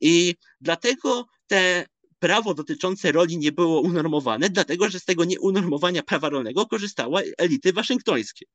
I 0.00 0.34
dlatego 0.60 1.26
te 1.46 1.86
prawo 2.20 2.54
dotyczące 2.54 3.12
roli 3.12 3.38
nie 3.38 3.52
było 3.52 3.80
unormowane, 3.80 4.50
dlatego 4.50 4.90
że 4.90 5.00
z 5.00 5.04
tego 5.04 5.24
nieunormowania 5.24 6.02
prawa 6.02 6.28
rolnego 6.28 6.66
korzystały 6.66 7.32
elity 7.38 7.72
waszyngtońskie. 7.72 8.46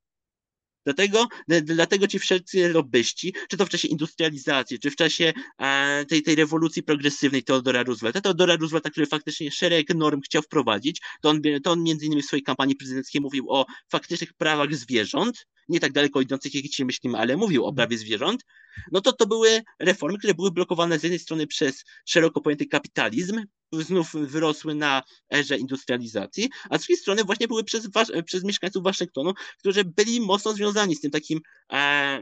Dlatego, 0.85 1.27
dlatego 1.63 2.07
ci 2.07 2.19
wszelcy 2.19 2.69
lobbyści, 2.69 3.33
czy 3.49 3.57
to 3.57 3.65
w 3.65 3.69
czasie 3.69 3.87
industrializacji, 3.87 4.79
czy 4.79 4.91
w 4.91 4.95
czasie 4.95 5.33
e, 5.59 6.05
tej, 6.05 6.23
tej 6.23 6.35
rewolucji 6.35 6.83
progresywnej 6.83 7.43
Teodora 7.43 7.83
Roosevelta, 7.83 8.21
Teodora 8.21 8.55
Roosevelta, 8.55 8.89
który 8.89 9.05
faktycznie 9.05 9.51
szereg 9.51 9.95
norm 9.95 10.21
chciał 10.21 10.41
wprowadzić, 10.41 11.01
to 11.21 11.29
on, 11.29 11.41
to 11.63 11.71
on 11.71 11.83
między 11.83 12.05
innymi 12.05 12.21
w 12.21 12.25
swojej 12.25 12.43
kampanii 12.43 12.75
prezydenckiej 12.75 13.21
mówił 13.21 13.51
o 13.51 13.65
faktycznych 13.89 14.33
prawach 14.33 14.75
zwierząt, 14.75 15.45
nie 15.69 15.79
tak 15.79 15.91
daleko 15.91 16.21
idących, 16.21 16.55
jak 16.55 16.63
dzisiaj 16.63 16.85
myślimy, 16.85 17.17
ale 17.17 17.37
mówił 17.37 17.65
o 17.65 17.73
prawie 17.73 17.97
zwierząt, 17.97 18.45
no 18.91 19.01
to 19.01 19.13
to 19.13 19.27
były 19.27 19.61
reformy, 19.79 20.17
które 20.17 20.33
były 20.33 20.51
blokowane 20.51 20.99
z 20.99 21.03
jednej 21.03 21.19
strony 21.19 21.47
przez 21.47 21.83
szeroko 22.05 22.41
pojęty 22.41 22.65
kapitalizm, 22.65 23.41
znów 23.83 24.13
wyrosły 24.13 24.75
na 24.75 25.03
erze 25.33 25.57
industrializacji, 25.57 26.49
a 26.69 26.77
z 26.77 26.81
drugiej 26.81 26.97
strony 26.97 27.23
właśnie 27.23 27.47
były 27.47 27.63
przez, 27.63 27.87
przez 28.25 28.43
mieszkańców 28.43 28.83
Waszyngtonu, 28.83 29.33
którzy 29.59 29.83
byli 29.83 30.21
mocno 30.21 30.53
związani 30.53 30.95
z 30.95 31.01
tym 31.01 31.11
takim, 31.11 31.39
e, 31.71 32.21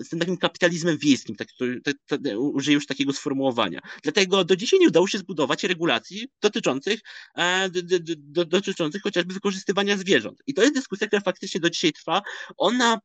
z 0.00 0.08
tym 0.08 0.18
takim 0.18 0.36
kapitalizmem 0.36 0.98
wiejskim, 0.98 1.36
tak, 1.36 1.48
tak, 1.84 1.94
tak, 2.06 2.20
użyję 2.38 2.74
już 2.74 2.86
takiego 2.86 3.12
sformułowania. 3.12 3.80
Dlatego 4.02 4.44
do 4.44 4.56
dzisiaj 4.56 4.80
nie 4.80 4.88
udało 4.88 5.06
się 5.06 5.18
zbudować 5.18 5.64
regulacji 5.64 6.28
dotyczących, 6.42 7.00
e, 7.34 7.70
d, 7.70 7.82
d, 7.82 7.98
d, 8.00 8.44
dotyczących 8.44 9.02
chociażby 9.02 9.34
wykorzystywania 9.34 9.96
zwierząt. 9.96 10.42
I 10.46 10.54
to 10.54 10.62
jest 10.62 10.74
dyskusja, 10.74 11.06
która 11.06 11.22
faktycznie 11.22 11.60
do 11.60 11.70
dzisiaj 11.70 11.92
trwa. 11.92 12.22
Ona 12.56 13.00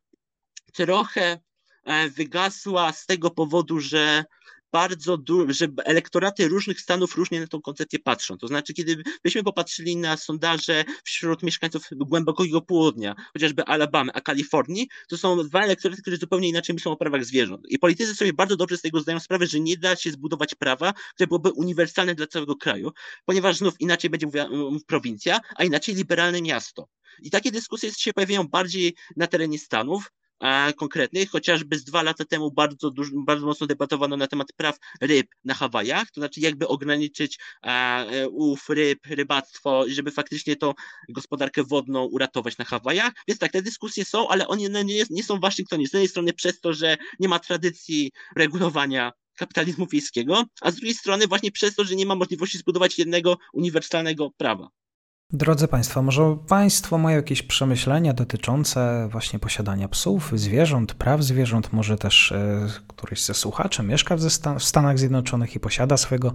trochę 0.73 1.39
e, 1.83 2.09
wygasła 2.09 2.91
z 2.91 3.05
tego 3.05 3.29
powodu, 3.29 3.79
że 3.79 4.25
bardzo 4.75 5.17
że 5.47 5.67
elektoraty 5.85 6.47
różnych 6.47 6.81
stanów 6.81 7.15
różnie 7.15 7.39
na 7.39 7.47
tą 7.47 7.61
koncepcję 7.61 7.99
patrzą. 7.99 8.37
To 8.37 8.47
znaczy, 8.47 8.73
kiedy 8.73 9.03
byśmy 9.23 9.43
popatrzyli 9.43 9.97
na 9.97 10.17
sondaże 10.17 10.83
wśród 11.03 11.43
mieszkańców 11.43 11.83
głębokiego 11.91 12.61
południa, 12.61 13.15
chociażby 13.33 13.63
Alabamy, 13.63 14.11
a 14.13 14.21
Kalifornii, 14.21 14.87
to 15.09 15.17
są 15.17 15.43
dwa 15.43 15.63
elektoraty, 15.63 16.01
które 16.01 16.17
zupełnie 16.17 16.49
inaczej 16.49 16.73
myślą 16.73 16.91
o 16.91 16.97
prawach 16.97 17.25
zwierząt. 17.25 17.61
I 17.69 17.79
politycy 17.79 18.15
sobie 18.15 18.33
bardzo 18.33 18.55
dobrze 18.55 18.77
z 18.77 18.81
tego 18.81 18.99
zdają 18.99 19.19
sprawę, 19.19 19.47
że 19.47 19.59
nie 19.59 19.77
da 19.77 19.95
się 19.95 20.11
zbudować 20.11 20.55
prawa, 20.55 20.93
które 21.13 21.27
byłoby 21.27 21.51
uniwersalne 21.51 22.15
dla 22.15 22.27
całego 22.27 22.55
kraju, 22.55 22.91
ponieważ 23.25 23.57
znów 23.57 23.73
inaczej 23.79 24.09
będzie 24.09 24.25
mówiła 24.25 24.49
prowincja, 24.87 25.39
a 25.55 25.63
inaczej 25.63 25.95
liberalne 25.95 26.41
miasto. 26.41 26.87
I 27.21 27.29
takie 27.29 27.51
dyskusje 27.51 27.93
się 27.93 28.13
pojawiają 28.13 28.47
bardziej 28.47 28.95
na 29.15 29.27
terenie 29.27 29.59
Stanów, 29.59 30.11
konkretnych, 30.75 31.29
chociażby 31.29 31.77
z 31.77 31.83
dwa 31.83 32.03
lata 32.03 32.25
temu 32.25 32.51
bardzo, 32.51 32.91
dużo, 32.91 33.11
bardzo 33.25 33.45
mocno 33.45 33.67
debatowano 33.67 34.17
na 34.17 34.27
temat 34.27 34.47
praw 34.57 34.77
ryb 35.01 35.27
na 35.43 35.53
Hawajach, 35.53 36.11
to 36.11 36.21
znaczy 36.21 36.39
jakby 36.39 36.67
ograniczyć 36.67 37.39
e, 37.63 38.29
ów 38.29 38.69
ryb, 38.69 38.99
rybactwo, 39.07 39.83
żeby 39.87 40.11
faktycznie 40.11 40.55
tą 40.55 40.73
gospodarkę 41.09 41.63
wodną 41.63 42.05
uratować 42.05 42.57
na 42.57 42.65
Hawajach. 42.65 43.13
Więc 43.27 43.39
tak, 43.39 43.51
te 43.51 43.61
dyskusje 43.61 44.05
są, 44.05 44.27
ale 44.27 44.47
one 44.47 44.83
nie, 44.85 45.03
nie 45.09 45.23
są 45.23 45.37
w 45.37 45.41
Waszyngtonie. 45.41 45.87
Z 45.87 45.93
jednej 45.93 46.07
strony 46.07 46.33
przez 46.33 46.59
to, 46.59 46.73
że 46.73 46.97
nie 47.19 47.27
ma 47.27 47.39
tradycji 47.39 48.11
regulowania 48.35 49.11
kapitalizmu 49.35 49.87
wiejskiego, 49.87 50.43
a 50.61 50.71
z 50.71 50.75
drugiej 50.75 50.93
strony 50.93 51.27
właśnie 51.27 51.51
przez 51.51 51.75
to, 51.75 51.83
że 51.83 51.95
nie 51.95 52.05
ma 52.05 52.15
możliwości 52.15 52.57
zbudować 52.57 52.99
jednego 52.99 53.37
uniwersalnego 53.53 54.31
prawa. 54.37 54.69
Drodzy 55.33 55.67
Państwo, 55.67 56.01
może 56.01 56.37
Państwo 56.47 56.97
mają 56.97 57.17
jakieś 57.17 57.41
przemyślenia 57.41 58.13
dotyczące 58.13 59.07
właśnie 59.11 59.39
posiadania 59.39 59.87
psów, 59.87 60.31
zwierząt, 60.35 60.93
praw 60.93 61.23
zwierząt, 61.23 61.73
może 61.73 61.97
też 61.97 62.31
e, 62.31 62.67
któryś 62.87 63.21
ze 63.21 63.33
słuchaczy 63.33 63.83
mieszka 63.83 64.17
w 64.17 64.63
Stanach 64.63 64.99
Zjednoczonych 64.99 65.55
i 65.55 65.59
posiada 65.59 65.97
swojego 65.97 66.33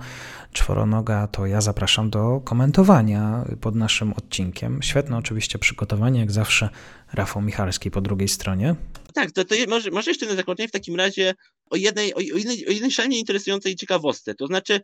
czworonoga, 0.52 1.26
to 1.26 1.46
ja 1.46 1.60
zapraszam 1.60 2.10
do 2.10 2.40
komentowania 2.44 3.44
pod 3.60 3.74
naszym 3.74 4.12
odcinkiem. 4.12 4.82
Świetne 4.82 5.16
oczywiście 5.16 5.58
przygotowanie, 5.58 6.20
jak 6.20 6.32
zawsze 6.32 6.68
Rafał 7.12 7.42
Michalski 7.42 7.90
po 7.90 8.00
drugiej 8.00 8.28
stronie. 8.28 8.76
Tak, 9.14 9.30
to, 9.30 9.44
to 9.44 9.54
może, 9.68 9.90
może 9.90 10.10
jeszcze 10.10 10.26
na 10.26 10.34
zakończenie 10.34 10.68
w 10.68 10.72
takim 10.72 10.96
razie 10.96 11.34
o 11.70 11.76
jednej, 11.76 12.14
o 12.14 12.20
jednej, 12.20 12.66
o 12.66 12.70
jednej 12.70 12.90
szalenie 12.90 13.18
interesującej 13.18 13.76
ciekawostce, 13.76 14.34
to 14.34 14.46
znaczy 14.46 14.80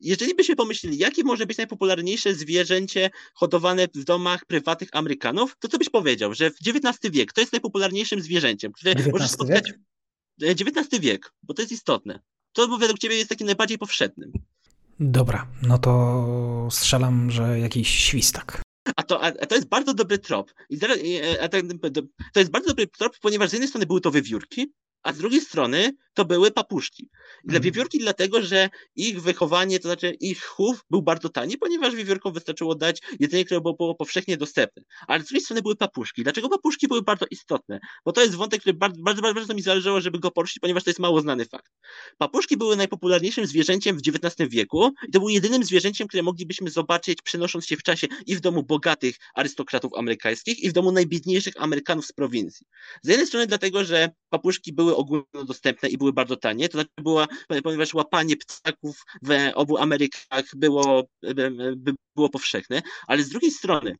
jeżeli 0.00 0.34
byśmy 0.34 0.56
pomyśleli, 0.56 0.98
jakie 0.98 1.24
może 1.24 1.46
być 1.46 1.58
najpopularniejsze 1.58 2.34
zwierzęcie 2.34 3.10
hodowane 3.34 3.88
w 3.94 4.04
domach 4.04 4.44
prywatnych 4.46 4.88
Amerykanów, 4.92 5.56
to 5.58 5.68
co 5.68 5.78
byś 5.78 5.88
powiedział, 5.88 6.34
że 6.34 6.50
w 6.50 6.56
XIX 6.66 6.98
wiek 7.12 7.32
to 7.32 7.40
jest 7.40 7.52
najpopularniejszym 7.52 8.20
zwierzęciem, 8.20 8.72
które 8.72 8.92
XIX 8.92 9.12
możesz 9.12 9.30
spotkać. 9.30 9.72
Wiek? 10.38 10.60
XIX 10.60 11.00
wiek, 11.00 11.32
bo 11.42 11.54
to 11.54 11.62
jest 11.62 11.72
istotne. 11.72 12.20
To 12.52 12.78
według 12.78 12.98
ciebie 12.98 13.16
jest 13.16 13.28
takim 13.28 13.46
najbardziej 13.46 13.78
powszechnym. 13.78 14.32
Dobra, 15.00 15.46
no 15.62 15.78
to 15.78 16.68
strzelam, 16.70 17.30
że 17.30 17.58
jakiś 17.58 17.88
świstak. 17.88 18.62
A 18.96 19.02
to, 19.02 19.22
a, 19.22 19.32
to 19.32 19.54
jest 19.54 19.68
bardzo 19.68 19.94
dobry 19.94 20.18
trop. 20.18 20.54
I 20.70 20.76
zaraz, 20.76 20.98
a 21.40 21.48
to, 21.48 21.58
to 22.32 22.40
jest 22.40 22.52
bardzo 22.52 22.68
dobry 22.68 22.86
trop, 22.86 23.18
ponieważ 23.20 23.50
z 23.50 23.52
jednej 23.52 23.68
strony 23.68 23.86
były 23.86 24.00
to 24.00 24.10
wywiórki, 24.10 24.72
a 25.02 25.12
z 25.12 25.18
drugiej 25.18 25.40
strony 25.40 25.92
to 26.14 26.24
były 26.24 26.50
papuszki. 26.50 27.08
Dla 27.44 27.56
mhm. 27.56 27.62
wiewiórki 27.62 27.98
dlatego, 27.98 28.42
że 28.42 28.68
ich 28.96 29.22
wychowanie, 29.22 29.78
to 29.78 29.88
znaczy 29.88 30.16
ich 30.20 30.44
chów 30.44 30.84
był 30.90 31.02
bardzo 31.02 31.28
tani, 31.28 31.58
ponieważ 31.58 31.94
wiewiórkom 31.94 32.32
wystarczyło 32.32 32.74
dać 32.74 33.02
jedzenie, 33.20 33.44
które 33.44 33.60
było 33.60 33.94
powszechnie 33.94 34.36
dostępne. 34.36 34.82
Ale 35.06 35.22
z 35.22 35.26
drugiej 35.26 35.44
strony 35.44 35.62
były 35.62 35.76
papuszki. 35.76 36.22
Dlaczego 36.22 36.48
papuszki 36.48 36.88
były 36.88 37.02
bardzo 37.02 37.26
istotne? 37.30 37.80
Bo 38.04 38.12
to 38.12 38.20
jest 38.20 38.34
wątek, 38.34 38.60
który 38.60 38.74
bardzo, 38.74 39.02
bardzo, 39.02 39.22
bardzo 39.22 39.54
mi 39.54 39.62
zależało, 39.62 40.00
żeby 40.00 40.18
go 40.18 40.30
poruszyć, 40.30 40.58
ponieważ 40.58 40.84
to 40.84 40.90
jest 40.90 41.00
mało 41.00 41.20
znany 41.20 41.44
fakt. 41.44 41.72
Papuszki 42.18 42.56
były 42.56 42.76
najpopularniejszym 42.76 43.46
zwierzęciem 43.46 43.96
w 43.96 44.00
XIX 44.08 44.50
wieku 44.50 44.92
i 45.08 45.10
to 45.10 45.18
był 45.18 45.28
jedynym 45.28 45.64
zwierzęciem, 45.64 46.08
które 46.08 46.22
moglibyśmy 46.22 46.70
zobaczyć 46.70 47.22
przenosząc 47.22 47.66
się 47.66 47.76
w 47.76 47.82
czasie 47.82 48.06
i 48.26 48.36
w 48.36 48.40
domu 48.40 48.62
bogatych 48.62 49.16
arystokratów 49.34 49.94
amerykańskich 49.94 50.60
i 50.60 50.68
w 50.68 50.72
domu 50.72 50.92
najbiedniejszych 50.92 51.54
Amerykanów 51.56 52.06
z 52.06 52.12
prowincji. 52.12 52.66
Z 53.02 53.08
jednej 53.08 53.26
strony 53.26 53.46
dlatego, 53.46 53.84
że 53.84 54.10
papuszki 54.30 54.72
były 54.72 54.89
ogólnodostępne 54.96 55.88
i 55.88 55.98
były 55.98 56.12
bardzo 56.12 56.36
tanie, 56.36 56.68
to 56.68 56.72
znaczy 56.78 56.90
była, 57.02 57.26
ponieważ 57.62 57.94
łapanie 57.94 58.36
ptaków 58.36 59.04
w 59.22 59.50
obu 59.54 59.78
Amerykach 59.78 60.44
było, 60.56 61.08
było 62.16 62.28
powszechne, 62.28 62.82
ale 63.06 63.22
z 63.22 63.28
drugiej 63.28 63.50
strony 63.50 63.96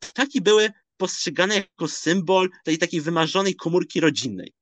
ptaki 0.00 0.40
były 0.40 0.70
postrzegane 0.96 1.54
jako 1.54 1.88
symbol 1.88 2.50
tej 2.64 2.78
takiej 2.78 3.00
wymarzonej 3.00 3.56
komórki 3.56 4.00
rodzinnej. 4.00 4.52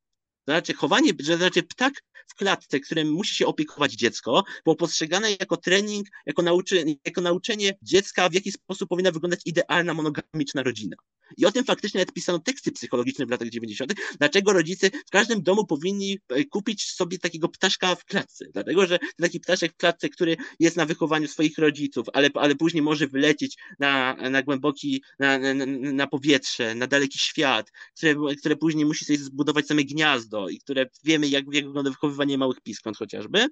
To 0.44 0.52
znaczy 0.52 0.74
chowanie, 0.74 1.12
że 1.20 1.36
znaczy 1.36 1.62
ptak 1.62 1.94
w 2.28 2.34
klatce, 2.34 2.80
którym 2.80 3.12
musi 3.12 3.34
się 3.34 3.46
opiekować 3.46 3.92
dziecko, 3.92 4.44
było 4.64 4.76
postrzegane 4.76 5.30
jako 5.30 5.56
trening, 5.56 6.06
jako, 6.26 6.42
nauczy, 6.42 6.84
jako 7.04 7.20
nauczenie 7.20 7.78
dziecka, 7.82 8.28
w 8.28 8.34
jaki 8.34 8.52
sposób 8.52 8.88
powinna 8.88 9.10
wyglądać 9.10 9.40
idealna 9.44 9.94
monogamiczna 9.94 10.62
rodzina. 10.62 10.96
I 11.36 11.46
o 11.46 11.52
tym 11.52 11.64
faktycznie 11.64 11.98
nawet 11.98 12.14
pisano 12.14 12.38
teksty 12.38 12.72
psychologiczne 12.72 13.26
w 13.26 13.30
latach 13.30 13.48
90., 13.48 13.94
dlaczego 14.18 14.52
rodzice 14.52 14.90
w 15.06 15.10
każdym 15.10 15.42
domu 15.42 15.66
powinni 15.66 16.18
e, 16.28 16.44
kupić 16.44 16.84
sobie 16.84 17.18
takiego 17.18 17.48
ptaszka 17.48 17.94
w 17.94 18.04
klatce. 18.04 18.44
Dlatego, 18.52 18.86
że 18.86 18.98
taki 19.20 19.40
ptaszek 19.40 19.72
w 19.72 19.76
klatce, 19.76 20.08
który 20.08 20.36
jest 20.60 20.76
na 20.76 20.86
wychowaniu 20.86 21.28
swoich 21.28 21.58
rodziców, 21.58 22.06
ale, 22.12 22.28
ale 22.34 22.54
później 22.54 22.82
może 22.82 23.06
wylecieć 23.06 23.56
na, 23.78 24.14
na 24.14 24.42
głęboki, 24.42 25.02
na, 25.18 25.38
na, 25.38 25.54
na 25.92 26.06
powietrze, 26.06 26.74
na 26.74 26.86
daleki 26.86 27.18
świat, 27.18 27.70
które, 27.96 28.14
które 28.38 28.56
później 28.56 28.84
musi 28.84 29.04
sobie 29.04 29.18
zbudować 29.18 29.66
same 29.66 29.84
gniazdo 29.84 30.48
i 30.48 30.58
które 30.58 30.86
wiemy, 31.04 31.28
jak, 31.28 31.44
jak 31.52 31.64
wygląda 31.64 31.90
wychowywanie 31.90 32.38
małych 32.38 32.60
piskąt 32.60 32.96
chociażby 32.96 33.48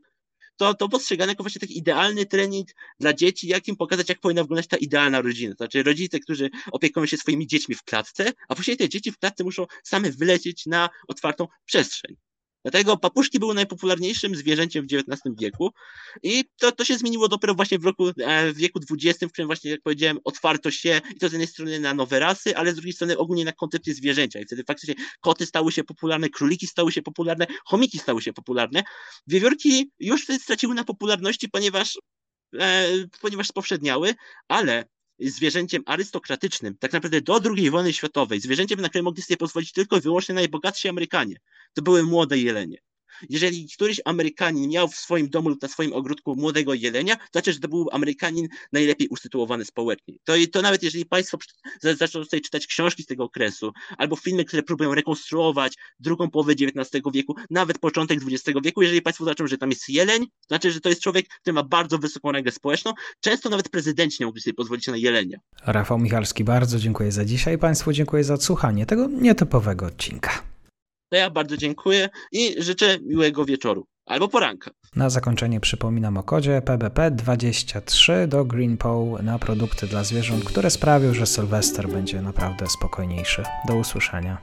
to, 0.56 0.74
to 0.74 0.88
postrzegane 0.88 1.32
jako 1.32 1.42
właśnie 1.42 1.60
taki 1.60 1.78
idealny 1.78 2.26
trening 2.26 2.68
dla 3.00 3.12
dzieci, 3.12 3.48
jak 3.48 3.68
im 3.68 3.76
pokazać, 3.76 4.08
jak 4.08 4.20
powinna 4.20 4.42
wyglądać 4.42 4.66
ta 4.66 4.76
idealna 4.76 5.20
rodzina. 5.20 5.54
To 5.54 5.56
znaczy 5.56 5.82
rodzice, 5.82 6.20
którzy 6.20 6.50
opiekują 6.72 7.06
się 7.06 7.16
swoimi 7.16 7.46
dziećmi 7.46 7.74
w 7.74 7.82
klatce, 7.82 8.32
a 8.48 8.54
później 8.54 8.76
te 8.76 8.88
dzieci 8.88 9.12
w 9.12 9.18
klatce 9.18 9.44
muszą 9.44 9.66
same 9.84 10.10
wylecieć 10.10 10.66
na 10.66 10.88
otwartą 11.08 11.48
przestrzeń. 11.64 12.25
Dlatego 12.66 12.96
papuszki 12.96 13.38
były 13.38 13.54
najpopularniejszym 13.54 14.36
zwierzęciem 14.36 14.86
w 14.86 14.92
XIX 14.92 15.20
wieku 15.40 15.70
i 16.22 16.44
to, 16.58 16.72
to 16.72 16.84
się 16.84 16.98
zmieniło 16.98 17.28
dopiero 17.28 17.54
właśnie 17.54 17.78
w 17.78 17.84
roku, 17.84 18.08
e, 18.08 18.52
w 18.52 18.56
wieku 18.56 18.80
XX, 18.90 19.24
w 19.24 19.32
którym 19.32 19.48
właśnie, 19.48 19.70
jak 19.70 19.82
powiedziałem, 19.82 20.18
otwarto 20.24 20.70
się 20.70 21.00
i 21.14 21.18
to 21.18 21.28
z 21.28 21.32
jednej 21.32 21.48
strony 21.48 21.80
na 21.80 21.94
nowe 21.94 22.20
rasy, 22.20 22.56
ale 22.56 22.72
z 22.72 22.74
drugiej 22.74 22.92
strony 22.92 23.18
ogólnie 23.18 23.44
na 23.44 23.52
koncepcję 23.52 23.94
zwierzęcia 23.94 24.40
i 24.40 24.44
wtedy 24.44 24.64
faktycznie 24.64 24.94
koty 25.20 25.46
stały 25.46 25.72
się 25.72 25.84
popularne, 25.84 26.28
króliki 26.28 26.66
stały 26.66 26.92
się 26.92 27.02
popularne, 27.02 27.46
chomiki 27.64 27.98
stały 27.98 28.22
się 28.22 28.32
popularne. 28.32 28.82
Wiewiórki 29.26 29.90
już 29.98 30.24
wtedy 30.24 30.38
straciły 30.38 30.74
na 30.74 30.84
popularności, 30.84 31.48
ponieważ 31.48 31.98
e, 32.58 32.88
ponieważ 33.20 33.48
spowszedniały, 33.48 34.14
ale 34.48 34.84
zwierzęciem 35.18 35.82
arystokratycznym, 35.86 36.76
tak 36.78 36.92
naprawdę 36.92 37.20
do 37.20 37.40
II 37.56 37.70
wojny 37.70 37.92
światowej, 37.92 38.40
zwierzęciem, 38.40 38.80
na 38.80 38.88
które 38.88 39.02
mogli 39.02 39.22
sobie 39.22 39.36
pozwolić 39.36 39.72
tylko 39.72 39.96
i 39.96 40.00
wyłącznie 40.00 40.34
najbogatsi 40.34 40.88
Amerykanie, 40.88 41.36
to 41.76 41.82
były 41.82 42.02
młode 42.02 42.38
jelenie. 42.38 42.78
Jeżeli 43.28 43.68
któryś 43.74 44.00
Amerykanin 44.04 44.70
miał 44.70 44.88
w 44.88 44.96
swoim 44.96 45.28
domu 45.28 45.48
lub 45.48 45.62
na 45.62 45.68
swoim 45.68 45.92
ogródku 45.92 46.36
młodego 46.36 46.74
jelenia, 46.74 47.16
to 47.16 47.22
znaczy, 47.32 47.52
że 47.52 47.60
to 47.60 47.68
był 47.68 47.88
Amerykanin 47.92 48.48
najlepiej 48.72 49.08
usytuowany 49.08 49.64
społecznie. 49.64 50.14
To, 50.24 50.32
to 50.52 50.62
nawet 50.62 50.82
jeżeli 50.82 51.06
Państwo 51.06 51.38
zaczną 51.82 52.24
sobie 52.24 52.40
czytać 52.40 52.66
książki 52.66 53.02
z 53.02 53.06
tego 53.06 53.24
okresu, 53.24 53.72
albo 53.98 54.16
filmy, 54.16 54.44
które 54.44 54.62
próbują 54.62 54.94
rekonstruować 54.94 55.74
drugą 56.00 56.30
połowę 56.30 56.52
XIX 56.52 57.04
wieku, 57.14 57.34
nawet 57.50 57.78
początek 57.78 58.18
XX 58.32 58.58
wieku, 58.64 58.82
jeżeli 58.82 59.02
Państwo 59.02 59.24
zobaczą, 59.24 59.46
że 59.46 59.58
tam 59.58 59.70
jest 59.70 59.88
jeleń, 59.88 60.26
to 60.26 60.46
znaczy, 60.48 60.72
że 60.72 60.80
to 60.80 60.88
jest 60.88 61.00
człowiek, 61.00 61.26
który 61.28 61.54
ma 61.54 61.62
bardzo 61.62 61.98
wysoką 61.98 62.32
rangę 62.32 62.50
społeczną. 62.50 62.92
Często 63.20 63.50
nawet 63.50 63.68
prezydenci 63.68 64.16
nie 64.20 64.26
mogli 64.26 64.42
sobie 64.42 64.54
pozwolić 64.54 64.86
na 64.86 64.96
jelenia. 64.96 65.38
Rafał 65.66 65.98
Michalski, 65.98 66.44
bardzo 66.44 66.78
dziękuję 66.78 67.12
za 67.12 67.24
dzisiaj. 67.24 67.58
Państwu 67.58 67.92
dziękuję 67.92 68.24
za 68.24 68.34
odsłuchanie 68.34 68.86
tego 68.86 69.06
nietypowego 69.06 69.86
odcinka. 69.86 70.55
To 71.08 71.16
ja 71.16 71.30
bardzo 71.30 71.56
dziękuję 71.56 72.08
i 72.32 72.62
życzę 72.62 72.98
miłego 73.06 73.44
wieczoru 73.44 73.86
albo 74.06 74.28
poranka. 74.28 74.70
Na 74.96 75.10
zakończenie 75.10 75.60
przypominam 75.60 76.16
o 76.16 76.22
kodzie 76.22 76.62
PBP23 76.64 78.26
do 78.26 78.44
GreenPow 78.44 79.22
na 79.22 79.38
produkty 79.38 79.86
dla 79.86 80.04
zwierząt, 80.04 80.44
które 80.44 80.70
sprawią, 80.70 81.14
że 81.14 81.26
Sylwester 81.26 81.88
będzie 81.88 82.22
naprawdę 82.22 82.66
spokojniejszy. 82.66 83.42
Do 83.68 83.76
usłyszenia. 83.76 84.38